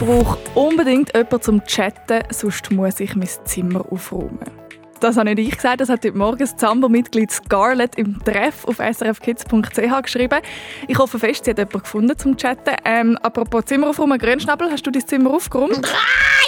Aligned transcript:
brauche 0.00 0.38
unbedingt 0.54 1.14
jemanden 1.14 1.42
zum 1.42 1.64
Chatten, 1.66 2.24
sonst 2.30 2.70
muss 2.70 3.00
ich 3.00 3.14
mein 3.14 3.28
Zimmer 3.44 3.84
aufräumen. 3.90 4.38
Das 4.98 5.16
habe 5.16 5.34
nicht 5.34 5.48
ich 5.48 5.56
gesagt, 5.56 5.80
das 5.80 5.88
hat 5.88 6.04
heute 6.04 6.16
Morgen 6.16 6.38
das 6.38 6.56
Zambo-Mitglied 6.56 7.30
Scarlett 7.30 7.96
im 7.96 8.22
Treff 8.24 8.64
auf 8.66 8.78
srfkids.ch 8.78 10.02
geschrieben. 10.02 10.40
Ich 10.88 10.98
hoffe 10.98 11.18
fest, 11.18 11.44
sie 11.44 11.50
hat 11.50 11.58
jemanden 11.58 11.80
gefunden 11.80 12.18
zum 12.18 12.36
Chatten. 12.36 12.76
Ähm, 12.84 13.18
apropos 13.22 13.66
Zimmer 13.66 13.90
aufräumen, 13.90 14.18
Grünschnabel, 14.18 14.70
hast 14.70 14.86
du 14.86 14.90
dein 14.90 15.06
Zimmer 15.06 15.32
aufgeräumt? 15.32 15.86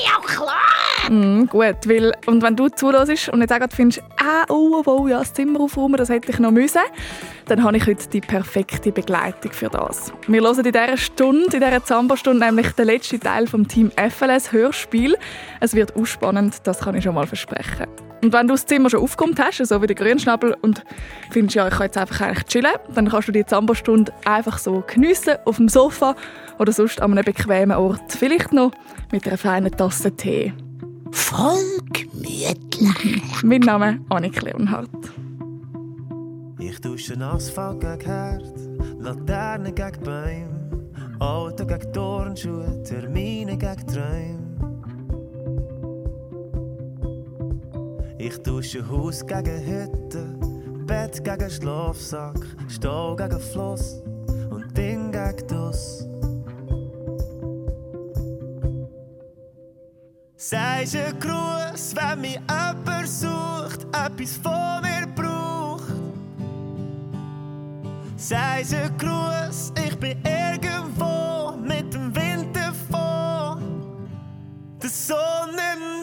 Ja, 0.04 0.18
klar! 0.26 0.61
Mm, 1.08 1.46
gut, 1.46 1.76
weil, 1.86 2.12
und 2.26 2.42
wenn 2.42 2.54
du 2.54 2.68
zuhörst 2.68 3.28
und 3.28 3.40
jetzt 3.40 3.52
auch 3.52 3.58
gerade 3.58 3.74
findest, 3.74 4.02
ah, 4.18 4.44
oh, 4.48 4.82
oh, 4.86 4.90
oh, 4.90 5.08
ja, 5.08 5.18
das 5.18 5.32
Zimmer 5.32 5.60
aufräumen, 5.60 5.96
das 5.96 6.08
hätte 6.08 6.30
ich 6.30 6.38
noch 6.38 6.50
müssen, 6.50 6.82
dann 7.46 7.64
habe 7.64 7.76
ich 7.76 7.86
heute 7.86 8.08
die 8.08 8.20
perfekte 8.20 8.92
Begleitung 8.92 9.52
für 9.52 9.68
das. 9.68 10.12
Wir 10.28 10.40
hören 10.42 10.64
in 10.64 10.72
dieser 10.72 10.96
Stunde, 10.96 11.56
in 11.56 11.60
dieser 11.60 11.84
Zambo-Stunde, 11.84 12.46
nämlich 12.46 12.70
den 12.72 12.86
letzten 12.86 13.20
Teil 13.20 13.46
vom 13.46 13.66
Team 13.66 13.90
FLS 13.90 14.52
Hörspiel. 14.52 15.16
Es 15.60 15.74
wird 15.74 15.96
ausspannend, 15.96 16.56
das 16.64 16.80
kann 16.80 16.94
ich 16.94 17.04
schon 17.04 17.14
mal 17.14 17.26
versprechen. 17.26 17.86
Und 18.22 18.32
wenn 18.32 18.46
du 18.46 18.54
das 18.54 18.66
Zimmer 18.66 18.88
schon 18.88 19.00
aufgekommen 19.00 19.36
hast, 19.36 19.66
so 19.66 19.82
wie 19.82 19.88
der 19.88 19.96
Grünschnabel, 19.96 20.56
und 20.62 20.84
findest, 21.30 21.56
ja, 21.56 21.66
ich 21.66 21.74
kann 21.74 21.86
jetzt 21.86 21.98
einfach 21.98 22.20
eigentlich 22.20 22.44
chillen, 22.44 22.72
dann 22.94 23.08
kannst 23.08 23.26
du 23.26 23.32
die 23.32 23.44
Zambo-Stunde 23.44 24.12
einfach 24.24 24.58
so 24.58 24.84
geniessen 24.86 25.34
auf 25.44 25.56
dem 25.56 25.68
Sofa 25.68 26.14
oder 26.60 26.70
sonst 26.70 27.02
an 27.02 27.10
einem 27.10 27.24
bequemen 27.24 27.76
Ort. 27.76 28.00
Vielleicht 28.08 28.52
noch 28.52 28.70
mit 29.10 29.26
einer 29.26 29.38
feinen 29.38 29.72
Tasse 29.72 30.14
Tee. 30.14 30.52
Voll 31.12 31.78
gemütlich. 31.92 33.42
Mein 33.42 33.60
Name 33.60 33.92
ist 33.92 34.00
Annik 34.08 34.42
Leonhardt. 34.42 34.88
Ich 36.58 36.80
dusche 36.80 37.18
Asphalt 37.20 37.80
gegen 37.80 38.00
Herd, 38.00 38.54
Laterne 38.98 39.72
gegen 39.72 40.00
Bäume, 40.02 40.88
Auto 41.18 41.66
gegen 41.66 41.92
Turnschuhe, 41.92 42.82
Termine 42.82 43.56
gegen 43.58 43.86
Träume. 43.86 44.38
Ich 48.18 48.38
dusche 48.38 48.88
Haus 48.88 49.26
gegen 49.26 49.66
Hütte, 49.66 50.38
Bett 50.86 51.22
gegen 51.24 51.50
Schlafsack, 51.50 52.38
Stau 52.68 53.16
gegen 53.16 53.40
Fluss 53.40 54.02
und 54.50 54.76
Ding 54.76 55.10
gegen 55.12 55.46
Dus. 55.48 56.08
Sagst 60.44 60.96
ein 60.96 61.20
Gruß, 61.20 61.94
wenn 61.94 62.20
mich 62.20 62.32
jemand 62.32 63.08
sucht, 63.08 63.86
etwas 63.92 64.36
von 64.42 64.82
mir 64.82 65.06
braucht. 65.14 65.84
Sagst 68.16 68.74
ein 68.74 68.90
Gruß, 68.98 69.72
ich 69.86 69.96
bin 70.00 70.18
irgendwo 70.24 71.52
mit 71.64 71.94
dem 71.94 72.12
Wind 72.16 72.56
davon. 72.56 73.62
Der 74.82 74.90
Sonne 74.90 76.01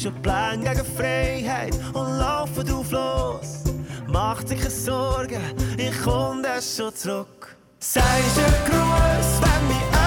Tausche 0.00 0.12
Pläne 0.22 0.64
gegen 0.64 0.86
Freiheit 0.96 1.78
und 1.92 2.18
laufe 2.18 2.64
drauf 2.64 2.90
los. 2.90 3.64
Macht 4.06 4.48
sich 4.48 4.58
keine 4.58 4.70
Sorgen, 4.70 5.42
ich 5.76 5.92
komm 6.02 6.42
dann 6.42 6.62
schon 6.62 6.94
zurück. 6.94 7.54
Sagst 7.80 8.38
ein 8.38 8.70
Gruß, 8.70 9.40
wenn 9.42 9.68
mich 9.68 9.99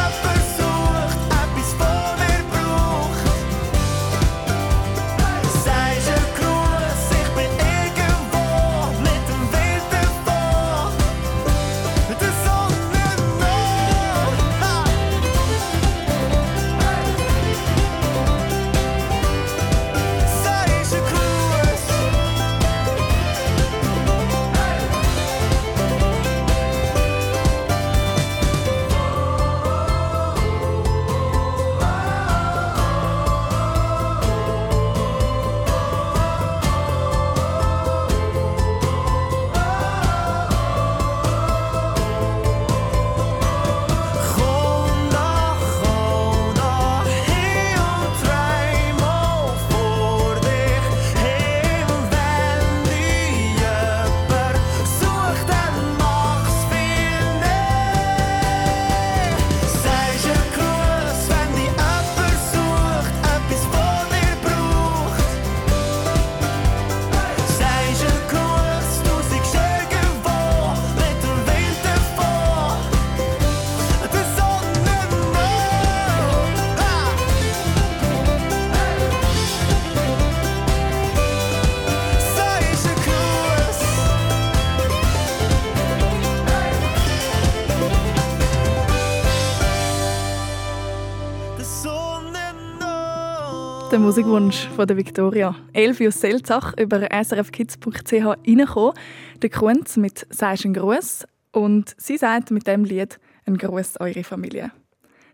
Der 93.93 93.99
Musikwunsch 93.99 94.67
von 94.75 94.87
der 94.87 94.97
Victoria. 94.97 95.55
Elfius 95.71 96.19
Selzach 96.19 96.73
über 96.79 97.07
srfkids.ch 97.11 98.11
reingekommen. 98.11 98.93
Der 99.39 99.49
Kunz 99.51 99.97
mit 99.97 100.25
«Sagst 100.31 100.65
einen 100.65 100.73
Gruß» 100.73 101.27
und 101.51 101.93
sie 101.97 102.17
sagt 102.17 102.49
mit 102.49 102.65
dem 102.65 102.85
Lied 102.85 103.19
«Ein 103.45 103.55
Gruß 103.55 103.99
eure 103.99 104.23
Familie». 104.23 104.71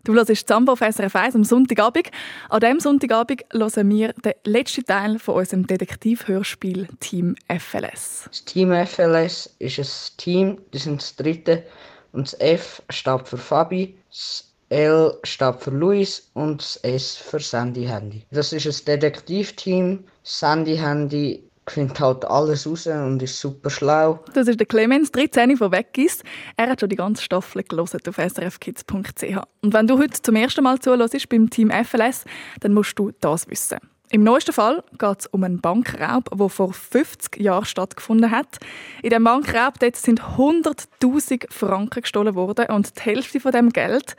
Du 0.04 0.12
hörst 0.12 0.46
Zamba 0.46 0.74
auf 0.74 0.80
SRF 0.80 1.16
1 1.16 1.36
am 1.36 1.44
Sonntagabend. 1.44 2.10
An 2.50 2.60
diesem 2.60 2.80
Sonntagabend 2.80 3.46
hören 3.50 3.88
wir 3.88 4.12
den 4.12 4.34
letzten 4.44 4.84
Teil 4.84 5.18
von 5.18 5.36
unserem 5.36 5.66
Detektivhörspiel 5.66 6.86
Team 7.00 7.36
FLS. 7.48 8.24
Das 8.28 8.44
Team 8.44 8.74
FLS 8.74 9.54
ist 9.58 9.78
ein 9.78 10.16
Team, 10.18 10.58
das 10.72 10.82
sind 10.82 11.00
das 11.00 11.16
dritte. 11.16 11.64
Und 12.12 12.26
das 12.26 12.38
F 12.38 12.82
steht 12.90 13.26
für 13.26 13.38
Fabi, 13.38 13.96
das 14.10 14.49
L 14.70 15.18
steht 15.24 15.56
für 15.56 15.70
Luis 15.70 16.30
und 16.34 16.60
das 16.60 16.76
S 16.76 17.16
für 17.16 17.40
Sandy 17.40 17.86
Handy. 17.86 18.24
Das 18.30 18.52
ist 18.52 18.66
ein 18.66 18.84
Detektivteam. 18.84 20.04
Sandy 20.22 20.76
Handy 20.76 21.42
findet 21.66 21.98
halt 22.00 22.24
alles 22.24 22.66
raus 22.66 22.86
und 22.86 23.20
ist 23.22 23.40
super 23.40 23.68
schlau. 23.68 24.20
Das 24.32 24.46
ist 24.46 24.60
der 24.60 24.66
Clemens, 24.66 25.10
13 25.10 25.56
von 25.56 25.72
Weggis. 25.72 26.22
Er 26.56 26.70
hat 26.70 26.80
schon 26.80 26.88
die 26.88 26.96
ganze 26.96 27.22
Staffel 27.22 27.64
gelesen 27.64 28.00
auf 28.08 28.16
srfkids.ch. 28.16 29.36
Und 29.62 29.74
wenn 29.74 29.86
du 29.86 29.98
heute 29.98 30.22
zum 30.22 30.36
ersten 30.36 30.62
Mal 30.62 30.78
zuhörst 30.78 31.28
beim 31.28 31.50
Team 31.50 31.70
FLS, 31.70 32.24
dann 32.60 32.72
musst 32.72 32.98
du 32.98 33.10
das 33.20 33.48
wissen. 33.48 33.78
Im 34.12 34.24
neuesten 34.24 34.52
Fall 34.52 34.82
geht 34.98 35.20
es 35.20 35.26
um 35.28 35.44
einen 35.44 35.60
Bankraub, 35.60 36.36
der 36.36 36.48
vor 36.48 36.72
50 36.72 37.40
Jahren 37.40 37.64
stattgefunden 37.64 38.32
hat. 38.32 38.58
In 39.02 39.10
diesem 39.10 39.22
Bankraub 39.22 39.74
sind 39.94 40.20
100'000 40.20 41.44
Franken 41.48 42.02
gestohlen 42.02 42.34
worden 42.34 42.66
und 42.70 42.96
die 42.96 43.02
Hälfte 43.02 43.38
von 43.38 43.52
dem 43.52 43.70
Geld 43.70 44.16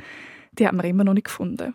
die 0.57 0.68
haben 0.68 0.77
wir 0.77 0.86
immer 0.86 1.03
noch 1.03 1.13
nicht 1.13 1.25
gefunden. 1.25 1.74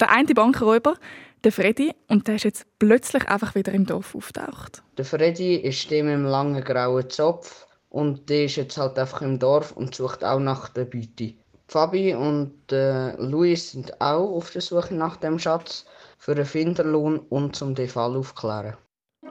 Der 0.00 0.10
eine 0.10 0.34
Bankräuber, 0.34 0.96
der 1.44 1.52
Freddy, 1.52 1.92
und 2.08 2.28
der 2.28 2.36
ist 2.36 2.44
jetzt 2.44 2.66
plötzlich 2.78 3.28
einfach 3.28 3.54
wieder 3.54 3.72
im 3.72 3.86
Dorf 3.86 4.14
auftaucht. 4.14 4.82
Der 4.98 5.04
Freddy 5.04 5.56
ist 5.56 5.90
dem 5.90 6.08
im 6.08 6.24
langen 6.24 6.62
grauen 6.62 7.08
Zopf 7.08 7.66
und 7.88 8.28
der 8.28 8.44
ist 8.44 8.56
jetzt 8.56 8.76
halt 8.76 8.98
einfach 8.98 9.22
im 9.22 9.38
Dorf 9.38 9.72
und 9.72 9.94
sucht 9.94 10.24
auch 10.24 10.40
nach 10.40 10.68
der 10.68 10.84
Beute. 10.84 11.34
Fabi 11.68 12.14
und 12.14 12.70
äh, 12.70 13.16
Luis 13.16 13.72
sind 13.72 14.00
auch 14.00 14.36
auf 14.36 14.50
der 14.50 14.62
Suche 14.62 14.94
nach 14.94 15.16
dem 15.16 15.38
Schatz 15.38 15.84
für 16.18 16.32
einen 16.32 16.44
Finderlohn 16.44 17.18
und 17.18 17.56
zum 17.56 17.74
den 17.74 17.88
Fall 17.88 18.16
aufklären. 18.16 18.76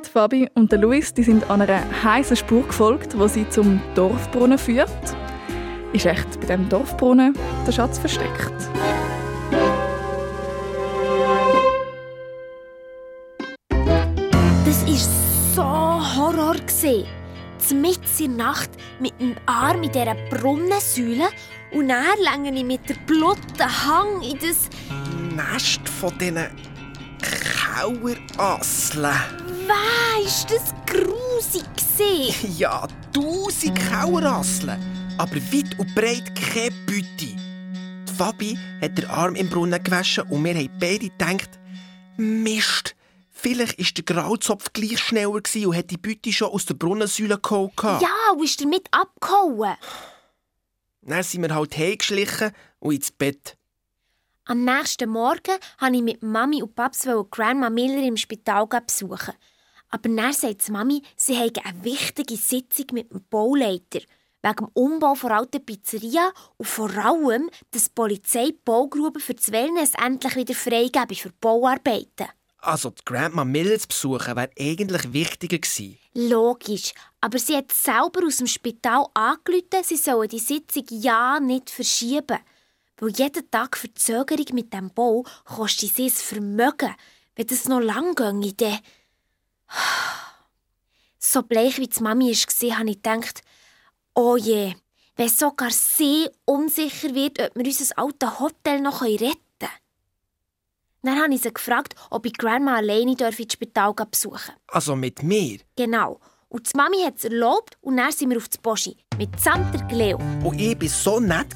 Die 0.06 0.10
Fabi 0.10 0.50
und 0.54 0.72
der 0.72 0.80
Luis 0.80 1.14
die 1.14 1.24
sind 1.24 1.50
an 1.50 1.62
einer 1.62 2.04
heißen 2.04 2.36
Spur 2.36 2.64
gefolgt, 2.64 3.18
wo 3.18 3.28
sie 3.28 3.48
zum 3.50 3.82
Dorfbrunnen 3.96 4.58
führt. 4.58 4.90
Ist 5.94 6.06
echt 6.06 6.40
bei 6.42 6.48
dem 6.48 6.68
Dorfbrunnen 6.70 7.38
der 7.66 7.72
Schatz 7.72 7.98
versteckt? 7.98 8.54
Das 14.66 14.84
ist 14.90 15.10
so 15.56 15.64
Horror 15.64 16.56
gesehen. 16.66 17.08
Mitten 17.72 18.24
in 18.24 18.38
der 18.38 18.46
Nacht 18.46 18.70
mit 19.00 19.20
dem 19.20 19.36
Arm 19.48 19.82
in 19.82 19.92
dieser 19.92 20.14
Brunnensäule 20.30 21.30
und 21.72 21.90
dann 21.90 22.06
länge 22.22 22.56
ich 22.56 22.64
mit 22.64 22.88
der 22.88 22.94
blutigen 23.08 23.86
Hang 23.86 24.22
in 24.22 24.38
das... 24.38 24.70
Nest 25.36 25.90
von 25.90 26.16
diesen 26.20 26.46
Kauerasseln. 27.74 29.16
Weisst, 29.68 30.52
das 30.52 30.76
grusig 30.86 31.66
gesehen. 31.76 32.56
Ja, 32.56 32.88
tausend 33.12 33.80
Kauerasseln. 33.90 34.95
Aber 35.18 35.36
weit 35.36 35.80
und 35.80 35.96
breit 35.96 36.36
keine 36.36 36.72
Beute. 36.86 37.06
Die 37.18 38.14
Fabi 38.18 38.58
hat 38.82 38.98
den 38.98 39.06
Arm 39.06 39.36
im 39.36 39.50
Brunnen 39.50 39.82
gewaschen 39.82 40.26
und 40.30 40.44
wir 40.44 40.54
haben 40.54 40.70
beide 40.78 41.10
gedacht, 41.10 41.50
Mist, 42.18 42.96
vielleicht 43.32 43.80
war 43.80 43.86
der 43.96 44.04
Grauzopf 44.04 44.74
gleich 44.74 45.00
schneller 45.00 45.42
gewesen 45.42 45.68
und 45.68 45.78
hat 45.78 45.90
die 45.90 45.98
Beute 45.98 46.34
schon 46.34 46.50
aus 46.50 46.66
der 46.66 46.74
Brunnensäule 46.74 47.40
geholt. 47.40 47.74
Ja, 47.82 48.34
und 48.34 48.44
ist 48.44 48.62
damit 48.62 48.88
abgehauen. 48.92 49.76
Dann 51.02 51.24
sind 51.24 51.44
wir 51.44 51.56
halt 51.56 51.78
heimgeschlichen 51.78 52.52
und 52.80 52.96
ins 52.96 53.12
Bett. 53.12 53.58
Am 54.46 54.66
nächsten 54.66 55.10
Morgen 55.10 55.56
wollte 55.80 55.96
ich 55.96 56.04
mit 56.04 56.24
Mami 56.24 56.62
und 56.62 56.76
Paps 56.76 57.08
Grandma 57.32 57.70
Miller 57.70 58.04
im 58.04 58.18
Spital 58.18 58.68
besuchen. 58.68 59.34
Aber 59.90 60.10
dann 60.10 60.34
sagt 60.34 60.70
Mami, 60.70 61.04
sie 61.16 61.38
habe 61.38 61.64
eine 61.64 61.84
wichtige 61.84 62.36
Sitzung 62.36 62.88
mit 62.92 63.12
dem 63.12 63.24
Bauleiter. 63.30 64.02
Wegen 64.46 64.58
dem 64.58 64.70
Umbau 64.76 65.16
der 65.16 65.32
alten 65.32 65.66
Pizzeria 65.66 66.32
und 66.58 66.68
vor 66.68 66.96
allem, 66.96 67.50
dass 67.72 67.86
die 67.86 67.92
Polizei 67.96 68.46
die 68.50 68.60
Baugruben 68.64 69.20
für 69.20 69.34
das 69.34 69.52
Wellness 69.52 69.94
endlich 69.98 70.36
wieder 70.36 70.54
freigeben 70.54 71.16
für 71.16 71.32
Bauarbeiten. 71.42 72.28
Also 72.60 72.92
die 72.92 73.04
Grandma 73.06 73.44
Miller 73.44 73.80
zu 73.80 73.88
besuchen 73.88 74.36
wäre 74.36 74.52
eigentlich 74.60 75.14
wichtiger 75.14 75.58
gewesen. 75.58 75.98
Logisch, 76.14 76.94
aber 77.22 77.40
sie 77.40 77.56
hat 77.56 77.72
selber 77.72 78.24
aus 78.24 78.38
dem 78.38 78.46
Spital 78.46 79.08
angerufen, 79.16 79.84
sie 79.84 79.98
sollen 79.98 80.30
die 80.30 80.38
Sitzung 80.38 80.86
ja 80.92 81.40
nicht 81.40 81.72
verschieben. 81.72 82.38
Weil 82.98 83.10
jeden 83.10 83.50
Tag 83.50 83.78
Verzögerung 83.78 84.46
mit 84.54 84.72
dem 84.72 84.92
Bau 84.94 85.26
kostet 85.46 85.96
sie 85.96 86.06
ein 86.06 86.12
Vermögen. 86.12 86.94
Wenn 87.36 87.48
das 87.48 87.68
noch 87.68 87.80
lang 87.80 88.14
ginge, 88.14 88.54
dann... 88.54 88.78
So 91.18 91.42
bleich 91.42 91.80
wie 91.80 91.88
die 91.88 92.04
Mami 92.04 92.32
war, 92.32 92.78
habe 92.78 92.90
ich 92.92 93.02
gedacht, 93.02 93.42
oh 94.16 94.38
je, 94.38 94.74
wenn 95.16 95.30
sogar 95.30 95.72
sie 95.72 96.28
unsicher 96.46 97.14
wird, 97.14 97.40
ob 97.40 97.56
wir 97.56 97.66
unser 97.66 97.98
altes 97.98 98.40
Hotel 98.40 98.82
noch 98.82 99.02
retten 99.02 99.20
können. 99.60 99.72
Dann 101.04 101.22
habe 101.22 101.34
ich 101.34 101.42
sie 101.42 101.54
gefragt, 101.54 101.96
ob 102.10 102.26
ich 102.26 102.34
Grandma 102.34 102.76
alleine 102.76 103.12
ins 103.12 103.54
Spital 103.54 103.94
besuchen 103.94 104.40
darf. 104.48 104.58
Also 104.68 104.96
mit 104.96 105.22
mir? 105.22 105.60
Genau. 105.76 106.20
Und 106.48 106.72
die 106.72 106.78
Mami 106.78 107.02
hat 107.04 107.18
es 107.18 107.26
erlaubt 107.26 107.78
und 107.82 107.98
dann 107.98 108.12
sind 108.12 108.30
wir 108.30 108.38
auf 108.38 108.48
das 108.48 108.58
Boschi. 108.58 108.96
Mitsamt 109.18 109.74
der 109.74 109.86
Cleo. 109.88 110.18
Und 110.44 110.60
ich 110.60 110.80
war 110.80 110.88
so 110.88 111.20
nett 111.20 111.48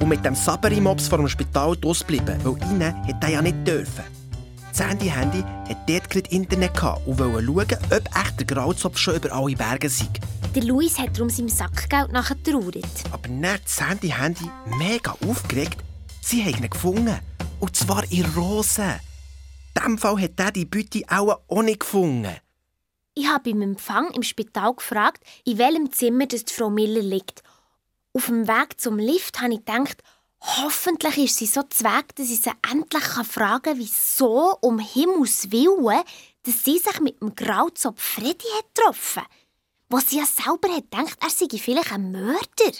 und 0.00 0.08
mit 0.08 0.24
dem 0.24 0.34
Saberi-Mops 0.34 1.08
vor 1.08 1.18
dem 1.18 1.28
Spital 1.28 1.76
ausgeblieben, 1.84 2.38
weil 2.42 2.70
ihnen 2.70 3.04
hätte 3.04 3.26
er 3.26 3.28
ja 3.28 3.42
nicht 3.42 3.66
dürfen. 3.66 4.04
Das 4.70 4.88
Handy-Handy 4.88 5.42
hat 5.68 5.88
dort 5.88 6.10
gerade 6.10 6.30
Internet 6.30 6.72
und 7.06 7.18
wollte 7.18 7.44
schauen, 7.44 7.98
ob 7.98 8.16
echt 8.16 8.38
der 8.38 8.46
Grauzopf 8.46 8.98
schon 8.98 9.16
über 9.16 9.32
alle 9.32 9.56
Berge 9.56 9.88
sei. 9.88 10.08
Der 10.52 10.64
Luis 10.64 10.98
hat 10.98 11.16
darum 11.16 11.30
seinem 11.30 11.48
Sackgeld 11.48 12.10
nachher 12.10 12.42
trauert. 12.42 13.04
Aber 13.12 13.28
dann 13.28 13.40
das 13.40 13.80
Handy-Handy 13.80 14.50
mega 14.78 15.16
aufgeregt. 15.24 15.76
Sie 16.20 16.44
haben 16.44 16.64
ihn 16.64 16.68
gefunden. 16.68 17.20
Und 17.60 17.76
zwar 17.76 18.02
in 18.10 18.24
Rosen. 18.34 18.90
In 18.90 19.00
diesem 19.76 19.98
Fall 19.98 20.20
hat 20.20 20.40
er 20.40 20.50
die 20.50 20.64
Beute 20.64 21.02
auch 21.08 21.62
nicht 21.62 21.78
gefunden. 21.78 22.34
Ich 23.14 23.28
habe 23.28 23.48
im 23.48 23.62
Empfang 23.62 24.10
im 24.10 24.24
Spital 24.24 24.74
gefragt, 24.74 25.22
in 25.44 25.58
welchem 25.58 25.92
Zimmer 25.92 26.26
das 26.26 26.44
die 26.44 26.52
Frau 26.52 26.68
Miller 26.68 27.02
liegt. 27.02 27.44
Auf 28.12 28.26
dem 28.26 28.48
Weg 28.48 28.80
zum 28.80 28.98
Lift 28.98 29.40
habe 29.40 29.52
ich 29.52 29.64
gedacht, 29.64 30.02
hoffentlich 30.40 31.16
ist 31.16 31.36
sie 31.36 31.46
so 31.46 31.62
zweck, 31.70 32.16
dass 32.16 32.28
ich 32.28 32.40
sie 32.40 32.50
endlich 32.68 33.04
fragen 33.04 33.62
kann, 33.62 33.78
wieso 33.78 34.56
um 34.62 34.80
Himmels 34.80 35.52
Willen, 35.52 36.02
dass 36.42 36.64
sie 36.64 36.78
sich 36.78 37.00
mit 37.00 37.20
dem 37.20 37.36
Grauzopf 37.36 38.02
Freddy 38.02 38.48
hat 38.56 38.74
getroffen 38.74 39.22
was 39.90 40.08
sie 40.08 40.18
ja 40.18 40.24
selber 40.24 40.74
hat 40.74 40.90
gedacht, 40.90 41.18
er 41.20 41.30
sei 41.30 41.46
vielleicht 41.58 41.92
ein 41.92 42.12
Mörder. 42.12 42.78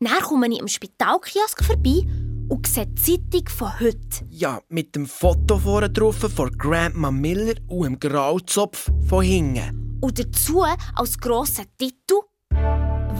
Dann 0.00 0.22
komme 0.22 0.48
ich 0.48 0.60
am 0.60 0.68
Spitalkiosk 0.68 1.64
vorbei 1.64 2.06
und 2.48 2.66
sehe 2.66 2.86
die 2.86 3.20
Zeitung 3.30 3.48
von 3.48 3.80
heute. 3.80 4.26
Ja, 4.30 4.60
mit 4.68 4.94
dem 4.94 5.06
Foto 5.06 5.58
vorne 5.58 5.90
drauf 5.90 6.18
von 6.18 6.56
Grandma 6.56 7.10
Miller 7.10 7.54
und 7.66 7.84
dem 7.84 7.98
Grauzopf 7.98 8.90
von 9.06 9.24
hinten. 9.24 9.98
Und 10.00 10.18
dazu 10.18 10.62
als 10.94 11.18
grosser 11.18 11.64
Titel 11.76 12.22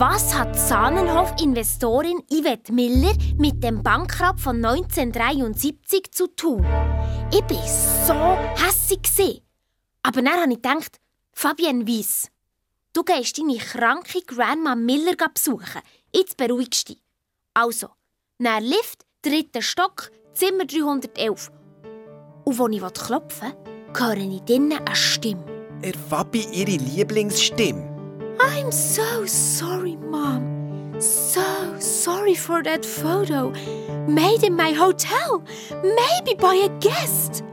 was 0.00 0.32
hat 0.32 0.56
Sahnenhof-Investorin 0.56 2.22
Yvette 2.30 2.72
Miller 2.72 3.14
mit 3.36 3.64
dem 3.64 3.82
Bankrott 3.82 4.38
von 4.38 4.64
1973 4.64 6.12
zu 6.12 6.28
tun? 6.28 6.64
Ich 7.32 7.42
war 7.42 8.06
so 8.06 8.64
hässig. 8.64 9.42
Aber 10.04 10.22
dann 10.22 10.40
habe 10.40 10.52
ich 10.52 10.62
gedacht, 10.62 11.00
Fabienne 11.32 11.84
Weiss, 11.88 12.28
du 12.98 13.04
gehst 13.04 13.38
deine 13.38 13.58
kranke 13.58 14.22
Grandma 14.26 14.74
Miller 14.74 15.14
besuchen. 15.32 15.82
Jetzt 16.12 16.36
beruhigst 16.36 16.88
du 16.88 16.94
dich. 16.94 17.02
Also, 17.54 17.88
nach 18.38 18.60
Lift, 18.60 19.04
dritter 19.22 19.62
Stock, 19.62 20.10
Zimmer 20.34 20.64
311. 20.64 21.50
Und 22.44 22.60
als 22.60 22.72
ich 22.72 23.06
klopfen 23.06 23.52
will, 23.52 24.00
höre 24.00 24.16
ich 24.16 24.40
drinnen 24.42 24.78
eine 24.84 24.96
Stimme. 24.96 25.44
Er 25.82 25.94
Fabi 25.94 26.44
ihre 26.50 26.82
Lieblingsstimme. 26.82 27.86
I'm 28.40 28.72
so 28.72 29.24
sorry, 29.26 29.96
Mom. 29.96 30.92
So 30.98 31.40
sorry 31.78 32.34
for 32.34 32.64
that 32.64 32.84
photo. 32.84 33.52
Made 34.08 34.44
in 34.44 34.56
my 34.56 34.74
hotel. 34.74 35.40
Maybe 35.70 36.34
by 36.36 36.64
a 36.64 36.68
guest. 36.80 37.44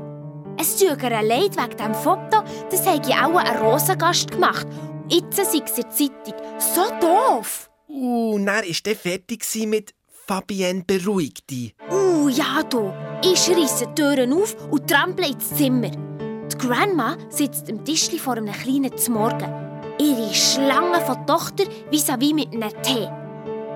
Es 0.57 0.77
tut 0.77 1.03
ihr 1.03 1.21
leid 1.21 1.55
wegen 1.55 1.77
diesem 1.77 1.93
Foto. 1.93 2.43
Das 2.71 2.87
habe 2.87 3.01
ich 3.07 3.13
auch 3.13 3.35
einen 3.35 3.57
Rosengast 3.57 4.31
gemacht. 4.31 4.65
Jetzt 5.09 5.35
sei 5.35 5.43
es 5.43 5.53
in 5.53 5.65
der 5.65 5.89
Zeitung. 5.91 6.33
So 6.59 6.81
doof. 6.99 7.69
Uh, 7.87 8.37
dann 8.37 8.47
war 8.47 8.63
er 8.63 8.95
fertig 8.95 9.45
mit 9.67 9.93
Fabienne 10.27 10.83
beruhigt 10.85 11.49
dich. 11.51 11.75
Uh, 11.91 12.29
ja, 12.29 12.63
du. 12.63 12.91
Ich 13.23 13.47
reisse 13.49 13.85
die 13.85 14.01
Türen 14.01 14.33
auf 14.33 14.55
und 14.71 14.89
trample 14.89 15.27
ins 15.27 15.53
Zimmer. 15.53 15.91
Die 15.91 16.57
Grandma 16.57 17.15
sitzt 17.29 17.69
am 17.69 17.85
Tischli 17.85 18.17
vor 18.17 18.33
einem 18.33 18.51
kleinen 18.51 18.91
Morgen. 19.09 19.53
Ihre 19.99 20.33
Schlange 20.33 20.99
von 21.01 21.27
Tochter 21.27 21.65
vis-à-vis 21.91 22.33
mit 22.33 22.53
einem 22.53 22.71
Tee. 22.81 23.07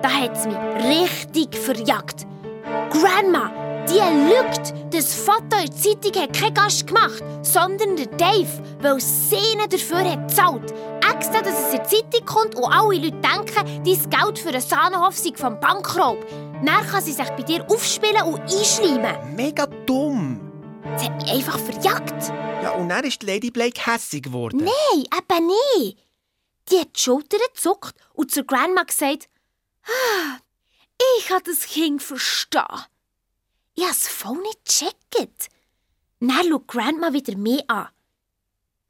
Da 0.02 0.10
hat 0.10 0.36
sie 0.36 0.48
mich 0.48 0.58
richtig 0.84 1.56
verjagt. 1.56 2.26
Grandma, 2.90 3.52
die 3.88 4.28
lügt. 4.28 4.94
Das 4.94 5.14
Foto 5.14 5.56
in 5.56 5.66
der 5.66 5.76
Zeitung 5.76 6.22
hat 6.22 6.32
kein 6.32 6.54
Gast 6.54 6.86
gemacht, 6.86 7.22
sondern 7.42 7.96
der 7.96 8.06
Dave, 8.06 8.48
weil 8.80 9.00
sie 9.00 9.56
dafür 9.68 10.10
hat 10.10 10.28
gezahlt. 10.28 10.72
Extra, 11.08 11.40
dass 11.42 11.58
es 11.58 11.72
in 11.72 11.78
der 11.78 11.84
Zeitung 11.84 12.26
kommt 12.26 12.54
und 12.56 12.64
alle 12.64 12.96
Leute 12.96 13.20
denken, 13.20 13.84
dein 13.84 13.84
Geld 13.84 14.38
für 14.38 14.48
einen 14.48 14.60
Sahnenhof 14.60 15.16
sei 15.16 15.32
vom 15.34 15.58
Bankraub. 15.60 16.24
Dann 16.64 16.86
kann 16.86 17.02
sie 17.02 17.12
sich 17.12 17.28
bei 17.30 17.42
dir 17.42 17.64
aufspielen 17.70 18.22
und 18.22 18.40
einschleimen. 18.40 19.34
Mega 19.34 19.66
dumm. 19.86 20.40
Sie 20.96 21.06
hat 21.06 21.22
mich 21.22 21.30
einfach 21.30 21.58
verjagt. 21.58 22.32
Ja, 22.62 22.72
und 22.72 22.88
dann 22.88 23.04
ist 23.04 23.22
Lady 23.22 23.50
Blake 23.50 23.80
hässig 23.86 24.24
geworden. 24.24 24.64
Nein, 24.64 25.04
eben 25.16 25.46
nicht. 25.46 25.98
Die 26.70 26.78
hat 26.78 26.96
die 26.96 27.00
Schultern 27.00 27.40
gezuckt 27.54 27.94
und 28.12 28.30
zur 28.30 28.44
Grandma 28.44 28.82
gesagt, 28.82 29.28
ah, 29.84 30.38
ich 31.18 31.26
kann 31.26 31.40
das 31.44 31.66
Kind 31.66 32.02
verstehen. 32.02 32.62
Ich 33.74 33.82
habe 33.84 33.92
es 33.92 34.08
voll 34.08 34.38
nicht 34.38 34.64
gecheckt. 34.64 35.48
Dann 36.20 36.48
schaut 36.48 36.66
Grandma 36.66 37.12
wieder 37.12 37.36
mehr 37.36 37.64
an. 37.68 37.88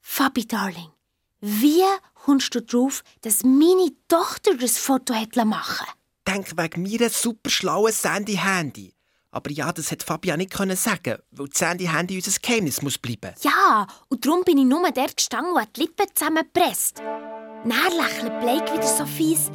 Fabi, 0.01 0.47
Darling, 0.47 0.91
wie 1.41 1.85
kommst 2.15 2.55
du 2.55 2.61
darauf, 2.61 3.03
dass 3.21 3.45
meine 3.45 3.93
Tochter 4.09 4.57
das 4.57 4.79
Foto 4.79 5.15
hat 5.15 5.37
machen 5.37 5.87
Denk 6.27 6.57
wegen 6.57 6.83
mir 6.83 7.01
ein 7.01 7.11
super 7.11 7.51
schlaues 7.51 8.03
Sandy-Handy. 8.03 8.95
Aber 9.33 9.51
ja, 9.51 9.73
das 9.73 9.93
hat 9.93 10.03
Fabi 10.03 10.37
nicht 10.37 10.53
sagen, 10.53 11.19
weil 11.31 11.49
das 11.49 11.59
Sandy-Handy 11.59 12.17
unser 12.17 12.41
Geheimnis 12.41 12.83
muss 12.83 12.99
bleiben. 12.99 13.35
Ja, 13.43 13.87
und 14.09 14.27
darum 14.27 14.43
bin 14.45 14.59
ich 14.59 14.65
nur 14.65 14.91
der 14.91 15.09
gestanden 15.09 15.53
und 15.53 15.77
die 15.77 15.83
Lippen 15.83 16.07
zusammengepresst. 16.13 16.99
Dann 16.99 17.71
lächelt 17.71 18.41
Blake 18.41 18.73
wieder 18.73 18.87
so 18.87 19.07
fies. 19.07 19.51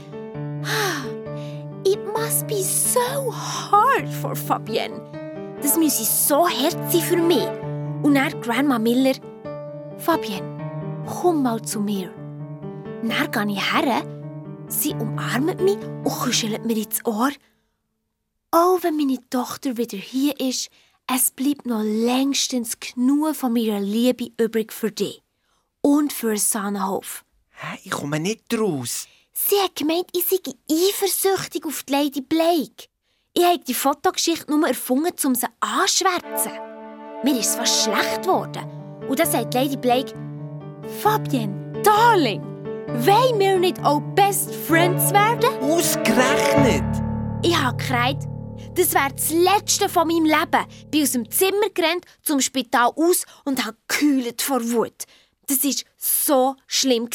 It 1.88 2.00
must 2.18 2.48
be 2.48 2.64
so 2.64 3.32
hard 3.32 4.10
for 4.10 4.36
Fabienne. 4.36 5.00
Das 5.62 5.78
müsse 5.78 6.04
so 6.04 6.50
hart 6.50 6.92
sein 6.92 7.02
für 7.02 7.18
mich. 7.18 7.48
Und 8.02 8.16
dann 8.16 8.42
Grandma 8.42 8.80
Miller. 8.80 9.14
Fabienne, 10.00 11.04
komm 11.06 11.44
mal 11.44 11.62
zu 11.62 11.80
mir. 11.80 12.12
Dann 13.04 13.32
gehe 13.32 13.56
ich 13.56 13.72
her, 13.72 14.04
sie 14.68 14.96
umarmt 14.96 15.62
mich 15.62 15.78
und 15.78 16.06
kuschelt 16.06 16.66
mir 16.66 16.78
ins 16.78 17.06
Ohr. 17.06 17.30
Auch 18.50 18.82
wenn 18.82 18.98
meine 18.98 19.20
Tochter 19.30 19.78
wieder 19.78 19.98
hier 19.98 20.40
ist, 20.40 20.72
es 21.14 21.30
bleibt 21.30 21.68
noch 21.68 21.84
längstens 21.84 22.80
genug 22.80 23.36
von 23.36 23.54
meiner 23.54 23.80
Liebe 23.80 24.32
übrig 24.42 24.74
für 24.74 24.92
dich. 24.92 25.22
Und 25.82 26.12
für 26.12 26.36
Sahnenhof. 26.36 27.24
Hä, 27.52 27.78
ich 27.84 27.92
komme 27.92 28.20
nicht 28.20 28.58
raus. 28.58 29.08
Sie 29.38 29.60
hat 29.62 29.76
gemeint, 29.76 30.08
ich 30.14 30.26
sei 30.26 30.38
eifersüchtig 30.72 31.66
auf 31.66 31.84
die 31.84 31.92
Lady 31.92 32.22
Blake. 32.22 32.88
Ich 33.34 33.44
habe 33.44 33.60
die 33.60 33.74
Fotogeschichte 33.74 34.50
nur 34.50 34.66
erfunden, 34.66 35.14
um 35.26 35.36
sie 35.36 35.48
anzuschwärzen. 35.60 36.54
Mir 37.22 37.38
ist 37.38 37.50
es 37.50 37.56
fast 37.56 37.84
schlecht 37.84 38.22
geworden. 38.22 38.64
Und 39.10 39.20
dann 39.20 39.30
sagt 39.30 39.54
Lady 39.54 39.76
Blake, 39.76 40.14
Fabienne, 41.02 41.82
Darling, 41.84 42.42
wollen 43.06 43.38
wir 43.38 43.60
nicht 43.60 43.84
auch 43.84 44.00
Best 44.16 44.56
Friends 44.56 45.12
werden? 45.12 45.54
Ausgerechnet! 45.62 47.04
Ich 47.44 47.58
habe 47.58 47.76
gekriegt, 47.76 48.24
das 48.74 48.94
wäre 48.94 49.12
das 49.14 49.32
Letzte 49.32 49.90
von 49.90 50.08
meinem 50.08 50.24
Leben. 50.24 50.66
Bin 50.92 51.04
aus 51.04 51.12
dem 51.12 51.30
Zimmer 51.30 51.70
gerannt, 51.74 52.06
zum 52.22 52.40
Spital 52.40 52.92
aus 52.96 53.26
und 53.44 53.66
habe 53.66 53.76
gekühlt 53.90 54.42
vor 54.42 54.62
Wut. 54.72 55.04
Das 55.48 55.62
war 55.64 55.74
so 55.98 56.56
schlimm. 56.68 57.10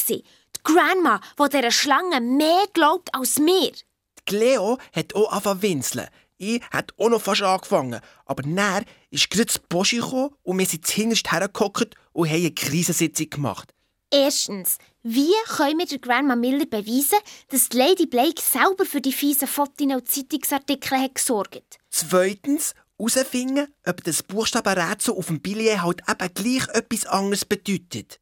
Die 0.66 0.72
Grandma, 0.72 1.20
die 1.38 1.56
dieser 1.56 1.70
Schlange 1.70 2.20
mehr 2.20 2.64
glaubt 2.72 3.14
als 3.14 3.38
mir. 3.38 3.72
Die 3.72 4.24
Cleo 4.26 4.78
hat 4.92 5.14
auch 5.14 5.30
angefangen 5.32 5.62
winseln. 5.62 6.08
Ich 6.38 6.62
hat 6.70 6.92
auch 6.98 7.10
noch 7.10 7.20
fast 7.20 7.42
angefangen. 7.42 8.00
Aber 8.24 8.42
dann 8.42 8.84
ist 9.10 9.30
gerade 9.30 9.46
das 9.46 9.58
Boschi 9.58 9.96
gekommen 9.96 10.34
und 10.42 10.58
wir 10.58 10.66
sind 10.66 10.86
hinterst 10.86 11.30
hergehockt 11.30 11.94
und 12.12 12.28
haben 12.28 12.36
eine 12.36 12.50
Krisensitzung 12.52 13.30
gemacht. 13.30 13.74
Erstens, 14.12 14.78
wie 15.02 15.32
können 15.46 15.78
wir 15.78 15.86
der 15.86 15.98
Grandma 15.98 16.34
Miller 16.34 16.66
beweisen, 16.66 17.18
dass 17.48 17.72
Lady 17.72 18.06
Blake 18.06 18.42
selber 18.42 18.84
für 18.84 19.00
die 19.00 19.12
fiesen 19.12 19.46
Fotos 19.46 19.86
und 19.86 20.08
Zeitungsartikel 20.08 20.98
hat 20.98 21.14
gesorgt 21.14 21.78
Zweitens, 21.90 22.74
herausfinden, 22.98 23.68
ob 23.86 24.02
das 24.02 24.22
Buchstabenrätsel 24.22 25.14
auf 25.14 25.26
dem 25.26 25.40
Billet 25.40 25.82
halt 25.82 26.02
eben 26.08 26.34
gleich 26.34 26.68
etwas 26.74 27.06
anderes 27.06 27.44
bedeutet. 27.44 28.20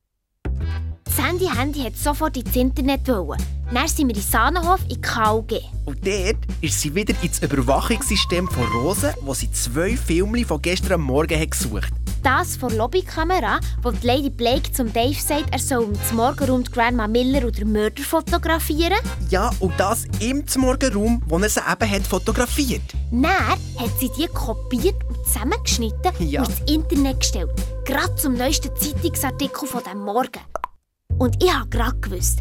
Das 1.18 1.26
Handy-Handy 1.26 1.80
hat 1.80 1.96
sofort 1.96 2.36
ins 2.36 2.54
Internet 2.54 3.08
wollen. 3.08 3.42
Dann 3.74 3.88
sind 3.88 4.06
wir 4.06 4.14
in 4.14 4.22
Sahnenhof 4.22 4.78
in 4.88 5.02
KUG. 5.02 5.60
Und 5.84 6.06
dort 6.06 6.36
ist 6.60 6.80
sie 6.80 6.94
wieder 6.94 7.12
ins 7.22 7.40
Überwachungssystem 7.40 8.46
von 8.46 8.64
Rosen, 8.68 9.10
wo 9.22 9.34
sie 9.34 9.50
zwei 9.50 9.96
Filme 9.96 10.44
von 10.44 10.62
gestern 10.62 11.00
Morgen 11.00 11.40
hat 11.40 11.50
gesucht 11.50 11.92
Das 12.22 12.56
der 12.56 12.70
Lobbykamera, 12.70 13.58
wo 13.82 13.90
die 13.90 14.06
Lady 14.06 14.30
Blake 14.30 14.70
zum 14.70 14.92
Dave 14.92 15.18
sagt, 15.20 15.46
er 15.50 15.58
soll 15.58 15.86
um 15.86 16.16
Morgenraum 16.16 16.62
Grandma 16.62 17.08
Miller 17.08 17.48
oder 17.48 17.64
Mörder 17.64 18.04
fotografieren. 18.04 18.98
Ja, 19.28 19.50
und 19.58 19.74
das 19.76 20.04
im 20.20 20.44
Morgenraum, 20.58 21.20
wo 21.26 21.38
er 21.38 21.48
sie 21.48 21.58
eben 21.68 21.90
hat 21.90 22.06
fotografiert. 22.06 22.82
Dann 23.10 23.24
hat 23.24 23.58
sie 23.98 24.08
die 24.16 24.28
kopiert 24.28 25.02
und 25.08 25.26
zusammengeschnitten 25.26 26.12
Ja. 26.20 26.42
und 26.42 26.48
ins 26.60 26.70
Internet 26.70 27.18
gestellt. 27.18 27.50
Gerade 27.84 28.14
zum 28.14 28.34
neuesten 28.34 28.70
Zeitungsartikel 28.76 29.66
von 29.66 29.82
diesem 29.82 30.04
Morgen. 30.04 30.40
Und 31.18 31.42
ich 31.42 31.52
habe 31.52 31.68
gerade 31.68 31.98
gewusst, 32.00 32.40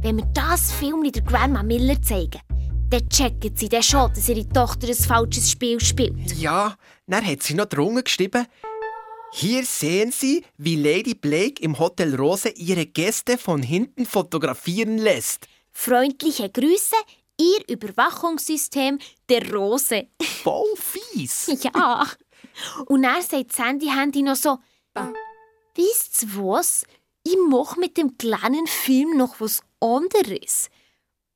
wenn 0.00 0.16
wir 0.16 0.24
das 0.32 0.72
Film 0.72 1.02
der 1.12 1.22
Grandma 1.22 1.62
Miller 1.62 2.00
zeigen, 2.00 2.40
dann 2.88 3.08
checken 3.08 3.54
sie 3.54 3.68
dann 3.68 3.82
schon, 3.82 4.12
dass 4.14 4.28
ihre 4.28 4.48
Tochter 4.48 4.88
ein 4.88 4.94
falsches 4.94 5.50
Spiel 5.50 5.78
spielt. 5.78 6.32
Ja, 6.34 6.74
dann 7.06 7.26
hat 7.26 7.42
sie 7.42 7.54
noch 7.54 7.66
drunter 7.66 8.02
geschrieben, 8.02 8.46
hier 9.34 9.64
sehen 9.64 10.12
Sie, 10.12 10.44
wie 10.58 10.76
Lady 10.76 11.14
Blake 11.14 11.62
im 11.62 11.78
Hotel 11.78 12.14
Rose 12.14 12.50
ihre 12.50 12.84
Gäste 12.84 13.38
von 13.38 13.62
hinten 13.62 14.04
fotografieren 14.04 14.98
lässt. 14.98 15.46
Freundliche 15.72 16.50
Grüße, 16.50 16.96
Ihr 17.40 17.68
Überwachungssystem 17.68 18.98
der 19.28 19.50
Rose. 19.52 20.08
Voll 20.22 20.76
fies. 20.76 21.50
ja. 21.62 22.06
Und 22.86 23.02
dann 23.02 23.22
sagt 23.22 23.52
Sandy 23.52 23.86
Handy 23.86 24.22
noch 24.22 24.36
so, 24.36 24.58
wisst 25.74 26.24
ihr 26.24 26.28
was? 26.36 26.84
Ich 27.24 27.36
mache 27.48 27.78
mit 27.78 27.96
dem 27.96 28.18
kleinen 28.18 28.66
Film 28.66 29.16
noch 29.16 29.40
was 29.40 29.62
anderes. 29.80 30.70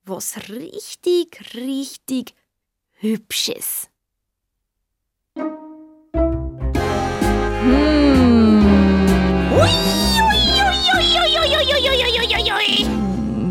Was 0.04 0.48
richtig, 0.48 1.54
richtig 1.54 2.34
Hübsches. 2.98 3.88